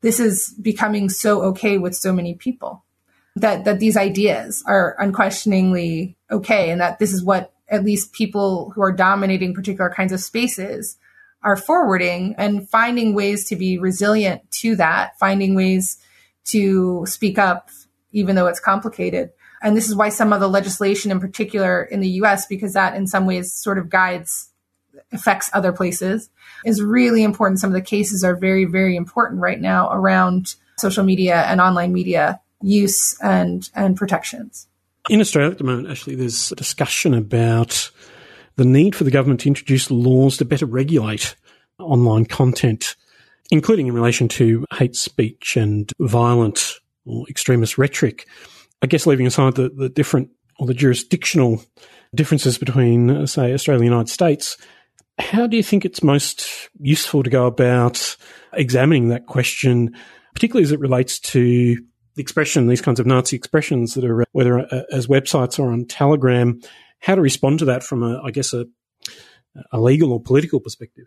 this 0.00 0.20
is 0.20 0.54
becoming 0.62 1.08
so 1.08 1.42
okay 1.46 1.78
with 1.78 1.96
so 1.96 2.12
many 2.12 2.34
people 2.34 2.84
that, 3.34 3.64
that 3.64 3.80
these 3.80 3.96
ideas 3.96 4.62
are 4.68 4.94
unquestioningly 5.00 6.16
okay. 6.30 6.70
And 6.70 6.80
that 6.80 7.00
this 7.00 7.12
is 7.12 7.24
what 7.24 7.52
at 7.68 7.84
least 7.84 8.12
people 8.12 8.70
who 8.76 8.82
are 8.82 8.92
dominating 8.92 9.52
particular 9.52 9.90
kinds 9.90 10.12
of 10.12 10.20
spaces 10.20 10.96
are 11.42 11.56
forwarding 11.56 12.34
and 12.36 12.68
finding 12.68 13.14
ways 13.14 13.48
to 13.48 13.56
be 13.56 13.78
resilient 13.78 14.50
to 14.50 14.76
that, 14.76 15.18
finding 15.18 15.54
ways 15.54 15.98
to 16.46 17.04
speak 17.06 17.38
up, 17.38 17.70
even 18.12 18.34
though 18.34 18.46
it's 18.46 18.60
complicated. 18.60 19.30
And 19.62 19.76
this 19.76 19.88
is 19.88 19.94
why 19.94 20.08
some 20.08 20.32
of 20.32 20.40
the 20.40 20.48
legislation 20.48 21.10
in 21.10 21.20
particular 21.20 21.82
in 21.82 22.00
the 22.00 22.08
US, 22.22 22.46
because 22.46 22.72
that 22.74 22.94
in 22.94 23.06
some 23.06 23.26
ways 23.26 23.52
sort 23.52 23.78
of 23.78 23.88
guides, 23.88 24.50
affects 25.12 25.50
other 25.52 25.72
places, 25.72 26.28
is 26.64 26.82
really 26.82 27.22
important. 27.22 27.60
Some 27.60 27.70
of 27.70 27.74
the 27.74 27.80
cases 27.80 28.24
are 28.24 28.36
very, 28.36 28.64
very 28.64 28.96
important 28.96 29.40
right 29.40 29.60
now 29.60 29.90
around 29.90 30.54
social 30.76 31.04
media 31.04 31.42
and 31.42 31.60
online 31.60 31.92
media 31.92 32.40
use 32.62 33.18
and, 33.20 33.68
and 33.74 33.96
protections. 33.96 34.66
In 35.08 35.20
Australia 35.20 35.52
at 35.52 35.58
the 35.58 35.64
moment, 35.64 35.88
actually, 35.88 36.16
there's 36.16 36.52
a 36.52 36.56
discussion 36.56 37.14
about 37.14 37.90
the 38.58 38.64
need 38.64 38.96
for 38.96 39.04
the 39.04 39.10
government 39.12 39.40
to 39.40 39.48
introduce 39.48 39.88
laws 39.88 40.36
to 40.36 40.44
better 40.44 40.66
regulate 40.66 41.36
online 41.78 42.26
content, 42.26 42.96
including 43.52 43.86
in 43.86 43.94
relation 43.94 44.26
to 44.26 44.66
hate 44.74 44.96
speech 44.96 45.56
and 45.56 45.92
violent 46.00 46.74
or 47.06 47.24
extremist 47.30 47.78
rhetoric. 47.78 48.26
I 48.82 48.88
guess 48.88 49.06
leaving 49.06 49.28
aside 49.28 49.54
the, 49.54 49.68
the 49.68 49.88
different 49.88 50.30
or 50.58 50.66
the 50.66 50.74
jurisdictional 50.74 51.62
differences 52.16 52.58
between, 52.58 53.10
uh, 53.10 53.26
say, 53.26 53.54
Australia 53.54 53.78
and 53.78 53.88
the 53.88 53.94
United 53.94 54.10
States, 54.10 54.56
how 55.20 55.46
do 55.46 55.56
you 55.56 55.62
think 55.62 55.84
it's 55.84 56.02
most 56.02 56.68
useful 56.80 57.22
to 57.22 57.30
go 57.30 57.46
about 57.46 58.16
examining 58.54 59.08
that 59.08 59.26
question, 59.26 59.94
particularly 60.34 60.64
as 60.64 60.72
it 60.72 60.80
relates 60.80 61.20
to 61.20 61.76
the 62.16 62.22
expression, 62.22 62.66
these 62.66 62.80
kinds 62.80 62.98
of 62.98 63.06
Nazi 63.06 63.36
expressions 63.36 63.94
that 63.94 64.04
are, 64.04 64.24
whether 64.32 64.58
uh, 64.58 64.82
as 64.90 65.06
websites 65.06 65.60
or 65.60 65.70
on 65.70 65.84
Telegram, 65.84 66.60
how 67.00 67.14
to 67.14 67.20
respond 67.20 67.60
to 67.60 67.66
that 67.66 67.82
from 67.82 68.02
a, 68.02 68.20
I 68.22 68.30
guess, 68.30 68.52
a, 68.52 68.66
a 69.72 69.80
legal 69.80 70.12
or 70.12 70.20
political 70.20 70.60
perspective. 70.60 71.06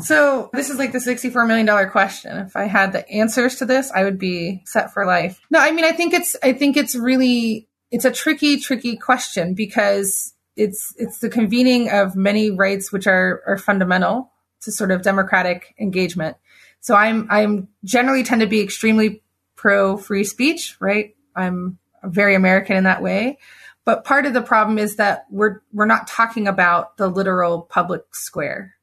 So 0.00 0.50
this 0.52 0.70
is 0.70 0.78
like 0.78 0.92
the 0.92 0.98
$64 0.98 1.46
million 1.46 1.90
question. 1.90 2.36
If 2.38 2.56
I 2.56 2.64
had 2.64 2.92
the 2.92 3.08
answers 3.10 3.56
to 3.56 3.66
this, 3.66 3.90
I 3.90 4.04
would 4.04 4.18
be 4.18 4.62
set 4.64 4.92
for 4.92 5.04
life. 5.04 5.40
No, 5.50 5.58
I 5.58 5.72
mean, 5.72 5.84
I 5.84 5.92
think 5.92 6.14
it's, 6.14 6.36
I 6.42 6.52
think 6.52 6.76
it's 6.76 6.94
really, 6.94 7.68
it's 7.90 8.04
a 8.04 8.10
tricky, 8.10 8.58
tricky 8.60 8.96
question 8.96 9.54
because 9.54 10.32
it's, 10.56 10.94
it's 10.96 11.18
the 11.18 11.28
convening 11.28 11.90
of 11.90 12.14
many 12.14 12.50
rights, 12.50 12.92
which 12.92 13.06
are, 13.06 13.42
are 13.46 13.58
fundamental 13.58 14.30
to 14.62 14.72
sort 14.72 14.90
of 14.90 15.02
democratic 15.02 15.74
engagement. 15.78 16.36
So 16.80 16.94
I'm, 16.94 17.26
I'm 17.30 17.68
generally 17.84 18.22
tend 18.22 18.40
to 18.42 18.46
be 18.46 18.60
extremely 18.60 19.22
pro 19.56 19.96
free 19.96 20.24
speech, 20.24 20.76
right? 20.80 21.14
I'm 21.34 21.78
very 22.04 22.34
American 22.34 22.76
in 22.76 22.84
that 22.84 23.02
way. 23.02 23.38
But 23.84 24.04
part 24.04 24.26
of 24.26 24.34
the 24.34 24.42
problem 24.42 24.78
is 24.78 24.96
that 24.96 25.26
we're 25.30 25.60
we're 25.72 25.86
not 25.86 26.06
talking 26.06 26.46
about 26.46 26.96
the 26.96 27.08
literal 27.08 27.62
public 27.62 28.02
square, 28.14 28.74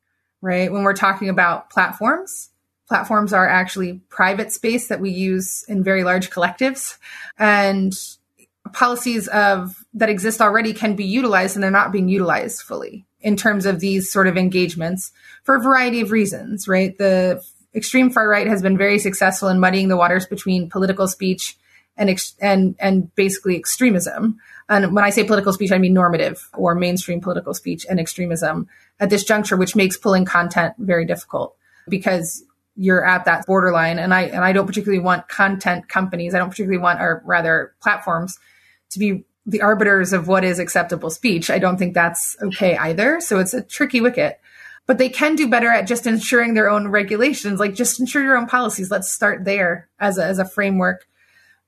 right? 0.41 0.71
When 0.71 0.83
we're 0.83 0.93
talking 0.93 1.29
about 1.29 1.69
platforms, 1.69 2.49
platforms 2.87 3.33
are 3.33 3.47
actually 3.47 4.01
private 4.09 4.51
space 4.51 4.87
that 4.87 4.99
we 4.99 5.11
use 5.11 5.63
in 5.67 5.83
very 5.83 6.03
large 6.03 6.29
collectives 6.29 6.97
and 7.37 7.93
policies 8.73 9.27
of 9.27 9.85
that 9.93 10.09
exist 10.09 10.41
already 10.41 10.73
can 10.73 10.95
be 10.95 11.05
utilized 11.05 11.55
and 11.55 11.63
they're 11.63 11.71
not 11.71 11.91
being 11.91 12.09
utilized 12.09 12.61
fully 12.61 13.05
in 13.21 13.35
terms 13.35 13.65
of 13.65 13.79
these 13.79 14.11
sort 14.11 14.27
of 14.27 14.37
engagements 14.37 15.11
for 15.43 15.55
a 15.55 15.61
variety 15.61 16.01
of 16.01 16.11
reasons, 16.11 16.67
right? 16.67 16.97
The 16.97 17.43
extreme 17.73 18.09
far 18.09 18.27
right 18.27 18.47
has 18.47 18.61
been 18.61 18.77
very 18.77 18.99
successful 18.99 19.49
in 19.49 19.59
muddying 19.59 19.87
the 19.87 19.97
waters 19.97 20.25
between 20.25 20.69
political 20.69 21.07
speech 21.07 21.57
and 21.97 22.09
ex- 22.09 22.35
and 22.39 22.75
and 22.79 23.13
basically 23.15 23.55
extremism. 23.55 24.39
And 24.69 24.93
when 24.93 25.03
I 25.03 25.09
say 25.09 25.23
political 25.23 25.53
speech, 25.53 25.71
I 25.71 25.77
mean 25.77 25.93
normative 25.93 26.49
or 26.53 26.75
mainstream 26.75 27.21
political 27.21 27.53
speech 27.53 27.85
and 27.89 27.99
extremism 27.99 28.67
at 28.99 29.09
this 29.09 29.23
juncture, 29.23 29.55
which 29.55 29.75
makes 29.75 29.97
pulling 29.97 30.25
content 30.25 30.75
very 30.77 31.05
difficult 31.05 31.55
because 31.87 32.43
you're 32.75 33.05
at 33.05 33.25
that 33.25 33.45
borderline. 33.45 33.97
And 33.97 34.13
I, 34.13 34.23
and 34.23 34.43
I 34.43 34.53
don't 34.53 34.67
particularly 34.67 35.03
want 35.03 35.27
content 35.27 35.89
companies. 35.89 36.35
I 36.35 36.39
don't 36.39 36.49
particularly 36.49 36.81
want, 36.81 37.01
or 37.01 37.23
rather 37.25 37.73
platforms 37.81 38.37
to 38.91 38.99
be 38.99 39.25
the 39.45 39.61
arbiters 39.61 40.13
of 40.13 40.27
what 40.27 40.43
is 40.43 40.59
acceptable 40.59 41.09
speech. 41.09 41.49
I 41.49 41.57
don't 41.57 41.77
think 41.77 41.93
that's 41.93 42.37
okay 42.41 42.77
either. 42.77 43.19
So 43.19 43.39
it's 43.39 43.53
a 43.53 43.63
tricky 43.63 44.01
wicket, 44.01 44.39
but 44.85 44.97
they 44.97 45.09
can 45.09 45.35
do 45.35 45.49
better 45.49 45.69
at 45.69 45.87
just 45.87 46.05
ensuring 46.05 46.53
their 46.53 46.69
own 46.69 46.89
regulations, 46.89 47.59
like 47.59 47.73
just 47.73 47.99
ensure 47.99 48.23
your 48.23 48.37
own 48.37 48.47
policies. 48.47 48.91
Let's 48.91 49.11
start 49.11 49.45
there 49.45 49.89
as 49.99 50.17
a, 50.17 50.25
as 50.25 50.37
a 50.37 50.45
framework. 50.45 51.07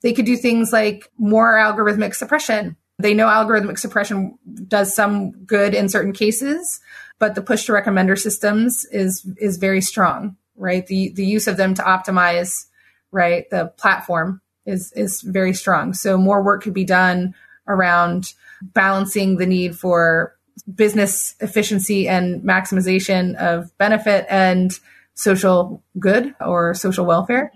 They 0.02 0.14
could 0.14 0.26
do 0.26 0.38
things 0.38 0.72
like 0.72 1.12
more 1.18 1.56
algorithmic 1.56 2.16
suppression 2.16 2.78
they 3.00 3.14
know 3.14 3.28
algorithmic 3.28 3.80
suppression 3.80 4.38
does 4.68 4.94
some 4.94 5.32
good 5.46 5.74
in 5.74 5.88
certain 5.88 6.12
cases, 6.12 6.82
but 7.18 7.34
the 7.34 7.42
push 7.42 7.66
to 7.66 7.72
recommender 7.72 8.20
systems 8.20 8.86
is 8.92 9.26
is 9.38 9.58
very 9.58 9.82
strong, 9.82 10.36
right? 10.58 10.86
The 10.86 11.14
the 11.16 11.26
use 11.26 11.48
of 11.48 11.56
them 11.56 11.74
to 11.76 11.82
optimize, 11.82 12.66
right, 13.12 13.50
the 13.50 13.68
platform 13.78 14.42
is 14.66 14.92
is 14.98 15.22
very 15.22 15.54
strong. 15.54 15.94
So 15.94 16.18
more 16.18 16.44
work 16.44 16.64
could 16.64 16.74
be 16.74 16.84
done 16.84 17.34
around 17.68 18.34
balancing 18.62 19.38
the 19.38 19.46
need 19.46 19.78
for 19.78 20.36
business 20.76 21.36
efficiency 21.40 22.10
and 22.10 22.44
maximization 22.44 23.36
of 23.38 23.76
benefit 23.78 24.26
and 24.30 24.78
social 25.14 25.82
good 25.98 26.36
or 26.42 26.74
social 26.74 27.06
welfare. 27.06 27.54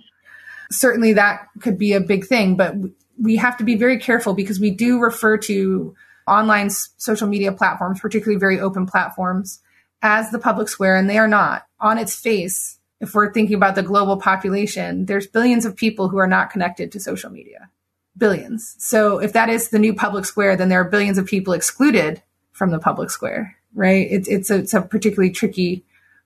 Certainly 0.73 1.13
that 1.13 1.47
could 1.61 1.77
be 1.77 1.93
a 1.93 1.99
big 1.99 2.25
thing, 2.25 2.55
but 2.55 2.75
we 3.19 3.35
have 3.37 3.57
to 3.57 3.63
be 3.63 3.75
very 3.75 3.99
careful 3.99 4.33
because 4.33 4.59
we 4.59 4.71
do 4.71 4.99
refer 4.99 5.37
to 5.37 5.95
online 6.27 6.69
social 6.69 7.27
media 7.27 7.51
platforms, 7.51 7.99
particularly 7.99 8.39
very 8.39 8.59
open 8.59 8.85
platforms, 8.85 9.61
as 10.01 10.31
the 10.31 10.39
public 10.39 10.67
square, 10.67 10.95
and 10.95 11.09
they 11.09 11.17
are 11.17 11.27
not. 11.27 11.67
On 11.79 11.97
its 11.97 12.15
face, 12.15 12.79
if 12.99 13.13
we're 13.13 13.33
thinking 13.33 13.55
about 13.55 13.75
the 13.75 13.83
global 13.83 14.17
population, 14.17 15.05
there's 15.05 15.27
billions 15.27 15.65
of 15.65 15.75
people 15.75 16.09
who 16.09 16.17
are 16.17 16.27
not 16.27 16.49
connected 16.49 16.91
to 16.91 16.99
social 16.99 17.29
media. 17.29 17.69
Billions. 18.17 18.75
So 18.79 19.19
if 19.19 19.33
that 19.33 19.49
is 19.49 19.69
the 19.69 19.79
new 19.79 19.93
public 19.93 20.25
square, 20.25 20.55
then 20.55 20.69
there 20.69 20.81
are 20.81 20.89
billions 20.89 21.17
of 21.17 21.25
people 21.25 21.53
excluded 21.53 22.21
from 22.51 22.71
the 22.71 22.79
public 22.79 23.09
square, 23.09 23.57
right? 23.73 24.07
It's, 24.09 24.27
it's 24.27 24.49
a, 24.49 24.57
it's 24.57 24.73
a 24.73 24.81
particularly 24.81 25.31
tricky 25.31 25.83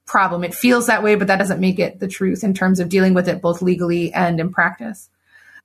problem. 0.08 0.44
It 0.44 0.56
feels 0.56 0.88
that 0.88 1.04
way, 1.04 1.16
but 1.16 1.28
that 1.28 1.38
doesn't 1.38 1.60
make 1.60 1.78
it 1.78 2.00
the 2.00 2.08
truth 2.08 2.44
in 2.44 2.54
terms 2.54 2.80
of 2.80 2.90
dealing 2.90 3.14
with 3.14 3.28
it 3.28 3.42
both 3.42 3.62
legally 3.62 4.12
and 4.14 4.40
in 4.40 4.52
practice. 4.52 5.10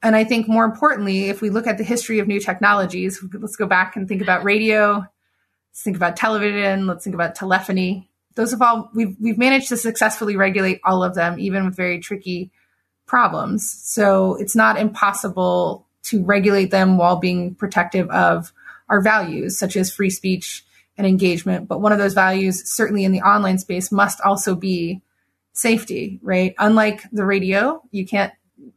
And 0.02 0.16
I 0.16 0.24
think 0.24 0.48
more 0.48 0.64
importantly, 0.64 1.28
if 1.28 1.40
we 1.40 1.48
look 1.48 1.68
at 1.68 1.78
the 1.78 1.84
history 1.84 2.18
of 2.18 2.26
new 2.26 2.40
technologies, 2.40 3.24
let's 3.32 3.56
go 3.56 3.66
back 3.66 3.94
and 3.94 4.08
think 4.08 4.20
about 4.20 4.42
radio, 4.42 5.06
let's 5.70 5.82
think 5.82 5.96
about 5.96 6.16
television, 6.16 6.88
let's 6.88 7.04
think 7.04 7.14
about 7.14 7.36
telephony. 7.36 8.10
Those 8.34 8.50
have 8.50 8.62
all 8.62 8.90
we've 8.94 9.16
we've 9.20 9.38
managed 9.38 9.68
to 9.68 9.76
successfully 9.76 10.36
regulate 10.36 10.80
all 10.84 11.04
of 11.04 11.14
them, 11.14 11.38
even 11.38 11.66
with 11.66 11.76
very 11.76 12.00
tricky 12.00 12.50
problems. 13.06 13.70
So 13.84 14.34
it's 14.36 14.56
not 14.56 14.78
impossible 14.78 15.86
to 16.04 16.24
regulate 16.24 16.70
them 16.70 16.98
while 16.98 17.16
being 17.16 17.54
protective 17.54 18.10
of 18.10 18.52
our 18.88 19.00
values, 19.00 19.56
such 19.56 19.76
as 19.76 19.92
free 19.92 20.10
speech 20.10 20.64
and 20.96 21.06
engagement. 21.06 21.68
But 21.68 21.80
one 21.80 21.92
of 21.92 21.98
those 21.98 22.14
values, 22.14 22.68
certainly 22.70 23.04
in 23.04 23.12
the 23.12 23.22
online 23.22 23.58
space, 23.58 23.90
must 23.90 24.20
also 24.20 24.54
be 24.54 25.02
safety, 25.52 26.18
right? 26.22 26.54
Unlike 26.58 27.04
the 27.12 27.24
radio, 27.24 27.82
you 27.90 28.06
can't 28.06 28.32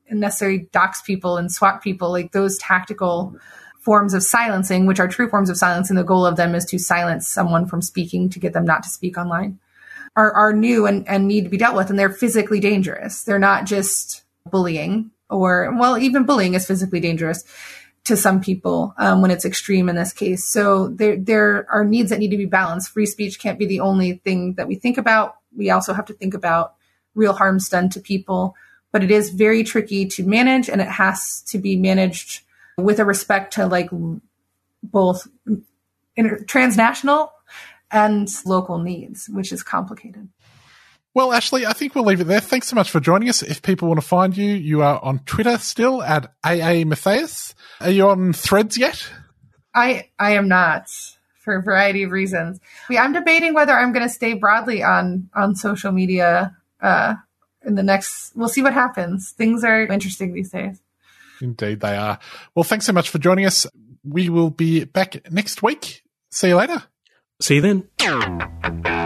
necessarily 0.09 0.69
dox 0.71 1.01
people 1.01 1.37
and 1.37 1.51
swat 1.51 1.81
people, 1.81 2.11
like 2.11 2.31
those 2.31 2.57
tactical 2.57 3.35
forms 3.79 4.13
of 4.13 4.23
silencing, 4.23 4.85
which 4.85 4.99
are 4.99 5.07
true 5.07 5.29
forms 5.29 5.49
of 5.49 5.57
silence, 5.57 5.89
and 5.89 5.99
the 5.99 6.03
goal 6.03 6.25
of 6.25 6.37
them 6.37 6.55
is 6.55 6.65
to 6.65 6.79
silence 6.79 7.27
someone 7.27 7.65
from 7.65 7.81
speaking 7.81 8.29
to 8.29 8.39
get 8.39 8.53
them 8.53 8.65
not 8.65 8.83
to 8.83 8.89
speak 8.89 9.17
online, 9.17 9.59
are, 10.15 10.31
are 10.33 10.53
new 10.53 10.85
and, 10.85 11.07
and 11.07 11.27
need 11.27 11.43
to 11.43 11.49
be 11.49 11.57
dealt 11.57 11.75
with. 11.75 11.89
And 11.89 11.99
they're 11.99 12.09
physically 12.09 12.59
dangerous. 12.59 13.23
They're 13.23 13.39
not 13.39 13.65
just 13.65 14.23
bullying 14.49 15.11
or, 15.29 15.75
well, 15.77 15.97
even 15.97 16.23
bullying 16.23 16.53
is 16.53 16.65
physically 16.65 16.99
dangerous 16.99 17.43
to 18.05 18.15
some 18.15 18.39
people 18.39 18.93
um, 18.97 19.21
when 19.21 19.31
it's 19.31 19.45
extreme 19.45 19.89
in 19.89 19.95
this 19.95 20.13
case. 20.13 20.45
So 20.45 20.87
there, 20.87 21.17
there 21.17 21.67
are 21.71 21.83
needs 21.83 22.09
that 22.09 22.19
need 22.19 22.31
to 22.31 22.37
be 22.37 22.45
balanced. 22.45 22.91
Free 22.91 23.05
speech 23.05 23.39
can't 23.39 23.59
be 23.59 23.65
the 23.65 23.81
only 23.81 24.13
thing 24.13 24.53
that 24.53 24.67
we 24.67 24.75
think 24.75 24.97
about. 24.97 25.35
We 25.55 25.69
also 25.69 25.93
have 25.93 26.05
to 26.05 26.13
think 26.13 26.33
about 26.33 26.75
real 27.15 27.33
harms 27.33 27.69
done 27.69 27.89
to 27.89 27.99
people 27.99 28.55
but 28.95 29.03
it 29.03 29.11
is 29.11 29.29
very 29.29 29.65
tricky 29.65 30.05
to 30.05 30.23
manage 30.23 30.69
and 30.69 30.79
it 30.79 30.87
has 30.87 31.41
to 31.41 31.57
be 31.57 31.75
managed 31.75 32.43
with 32.77 32.97
a 32.97 33.03
respect 33.03 33.55
to 33.55 33.67
like 33.67 33.89
both 34.81 35.27
inter- 36.15 36.41
transnational 36.45 37.33
and 37.91 38.29
local 38.45 38.77
needs, 38.77 39.27
which 39.27 39.51
is 39.51 39.63
complicated. 39.63 40.29
Well, 41.13 41.33
Ashley, 41.33 41.65
I 41.65 41.73
think 41.73 41.93
we'll 41.93 42.05
leave 42.05 42.21
it 42.21 42.27
there. 42.27 42.39
Thanks 42.39 42.69
so 42.69 42.75
much 42.77 42.89
for 42.89 43.01
joining 43.01 43.27
us. 43.27 43.43
If 43.43 43.61
people 43.61 43.89
want 43.89 43.99
to 43.99 44.07
find 44.07 44.37
you, 44.37 44.53
you 44.55 44.81
are 44.81 45.03
on 45.03 45.19
Twitter 45.25 45.57
still 45.57 46.01
at 46.01 46.33
AA 46.45 46.85
Mattheis. 46.85 47.53
Are 47.81 47.91
you 47.91 48.09
on 48.09 48.33
threads 48.33 48.77
yet? 48.77 49.07
I 49.73 50.09
I 50.17 50.31
am 50.31 50.47
not 50.47 50.89
for 51.39 51.55
a 51.55 51.61
variety 51.61 52.03
of 52.03 52.11
reasons. 52.11 52.59
I'm 52.89 53.13
debating 53.13 53.53
whether 53.53 53.73
I'm 53.73 53.93
going 53.93 54.07
to 54.07 54.13
stay 54.13 54.33
broadly 54.33 54.81
on 54.83 55.29
on 55.35 55.55
social 55.55 55.91
media 55.91 56.55
uh, 56.81 57.15
in 57.65 57.75
the 57.75 57.83
next, 57.83 58.35
we'll 58.35 58.49
see 58.49 58.61
what 58.61 58.73
happens. 58.73 59.31
Things 59.31 59.63
are 59.63 59.85
interesting 59.85 60.33
these 60.33 60.51
days. 60.51 60.79
Indeed, 61.41 61.81
they 61.81 61.97
are. 61.97 62.19
Well, 62.53 62.63
thanks 62.63 62.85
so 62.85 62.93
much 62.93 63.09
for 63.09 63.17
joining 63.17 63.45
us. 63.45 63.67
We 64.03 64.29
will 64.29 64.51
be 64.51 64.85
back 64.85 65.31
next 65.31 65.63
week. 65.63 66.03
See 66.31 66.49
you 66.49 66.55
later. 66.55 66.83
See 67.41 67.55
you 67.55 67.61
then. 67.61 69.04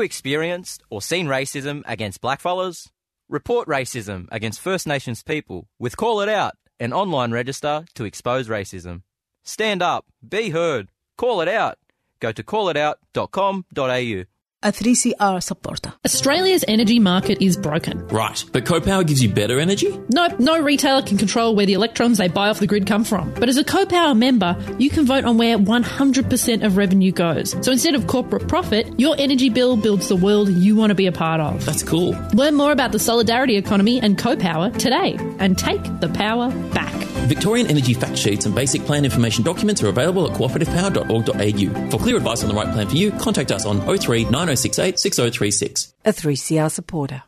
You 0.00 0.04
experienced 0.04 0.82
or 0.88 1.02
seen 1.02 1.26
racism 1.26 1.82
against 1.86 2.22
blackfellas? 2.22 2.88
Report 3.28 3.68
racism 3.68 4.26
against 4.32 4.60
First 4.60 4.86
Nations 4.86 5.22
people 5.22 5.68
with 5.78 5.96
Call 5.96 6.22
It 6.22 6.28
Out, 6.28 6.54
an 6.78 6.92
online 6.94 7.32
register 7.32 7.84
to 7.94 8.04
expose 8.04 8.48
racism. 8.48 9.02
Stand 9.44 9.82
up, 9.82 10.06
be 10.26 10.50
heard, 10.50 10.88
call 11.18 11.42
it 11.42 11.48
out. 11.48 11.76
Go 12.18 12.32
to 12.32 12.42
callitout.com.au. 12.42 14.24
a 14.62 14.70
3CR 14.70 15.42
supporter. 15.42 15.92
Australia's 16.04 16.64
energy 16.68 16.98
market 16.98 17.42
is 17.42 17.56
broken. 17.56 18.06
Right, 18.08 18.44
but 18.52 18.64
CoPower 18.64 19.06
gives 19.06 19.22
you 19.22 19.28
better 19.28 19.58
energy? 19.58 19.98
Nope, 20.12 20.38
no 20.38 20.60
retailer 20.60 21.02
can 21.02 21.16
control 21.16 21.56
where 21.56 21.66
the 21.66 21.72
electrons 21.72 22.18
they 22.18 22.28
buy 22.28 22.48
off 22.48 22.58
the 22.58 22.66
grid 22.66 22.86
come 22.86 23.04
from. 23.04 23.32
But 23.34 23.48
as 23.48 23.56
a 23.56 23.64
CoPower 23.64 24.16
member, 24.16 24.56
you 24.78 24.90
can 24.90 25.06
vote 25.06 25.24
on 25.24 25.38
where 25.38 25.58
100% 25.58 26.64
of 26.64 26.76
revenue 26.76 27.12
goes. 27.12 27.52
So 27.64 27.72
instead 27.72 27.94
of 27.94 28.06
corporate 28.06 28.48
profit, 28.48 28.98
your 28.98 29.16
energy 29.18 29.48
bill 29.48 29.76
builds 29.76 30.08
the 30.08 30.16
world 30.16 30.50
you 30.50 30.76
want 30.76 30.90
to 30.90 30.94
be 30.94 31.06
a 31.06 31.12
part 31.12 31.40
of. 31.40 31.64
That's 31.64 31.82
cool. 31.82 32.10
Learn 32.34 32.54
more 32.54 32.72
about 32.72 32.92
the 32.92 32.98
solidarity 32.98 33.56
economy 33.56 34.00
and 34.00 34.18
CoPower 34.18 34.76
today 34.76 35.16
and 35.38 35.56
take 35.56 35.82
the 36.00 36.08
power 36.08 36.50
back. 36.72 37.09
Victorian 37.30 37.68
energy 37.68 37.94
fact 37.94 38.18
sheets 38.18 38.44
and 38.44 38.56
basic 38.56 38.84
plan 38.84 39.04
information 39.04 39.44
documents 39.44 39.84
are 39.84 39.86
available 39.86 40.28
at 40.28 40.36
cooperativepower.org.au. 40.36 41.90
For 41.92 41.98
clear 41.98 42.16
advice 42.16 42.42
on 42.42 42.48
the 42.48 42.56
right 42.56 42.72
plan 42.72 42.88
for 42.88 42.96
you, 42.96 43.12
contact 43.12 43.52
us 43.52 43.64
on 43.64 43.78
03 43.82 44.24
9068 44.24 44.98
6036. 44.98 45.94
A 46.04 46.12
3CR 46.12 46.68
supporter. 46.72 47.22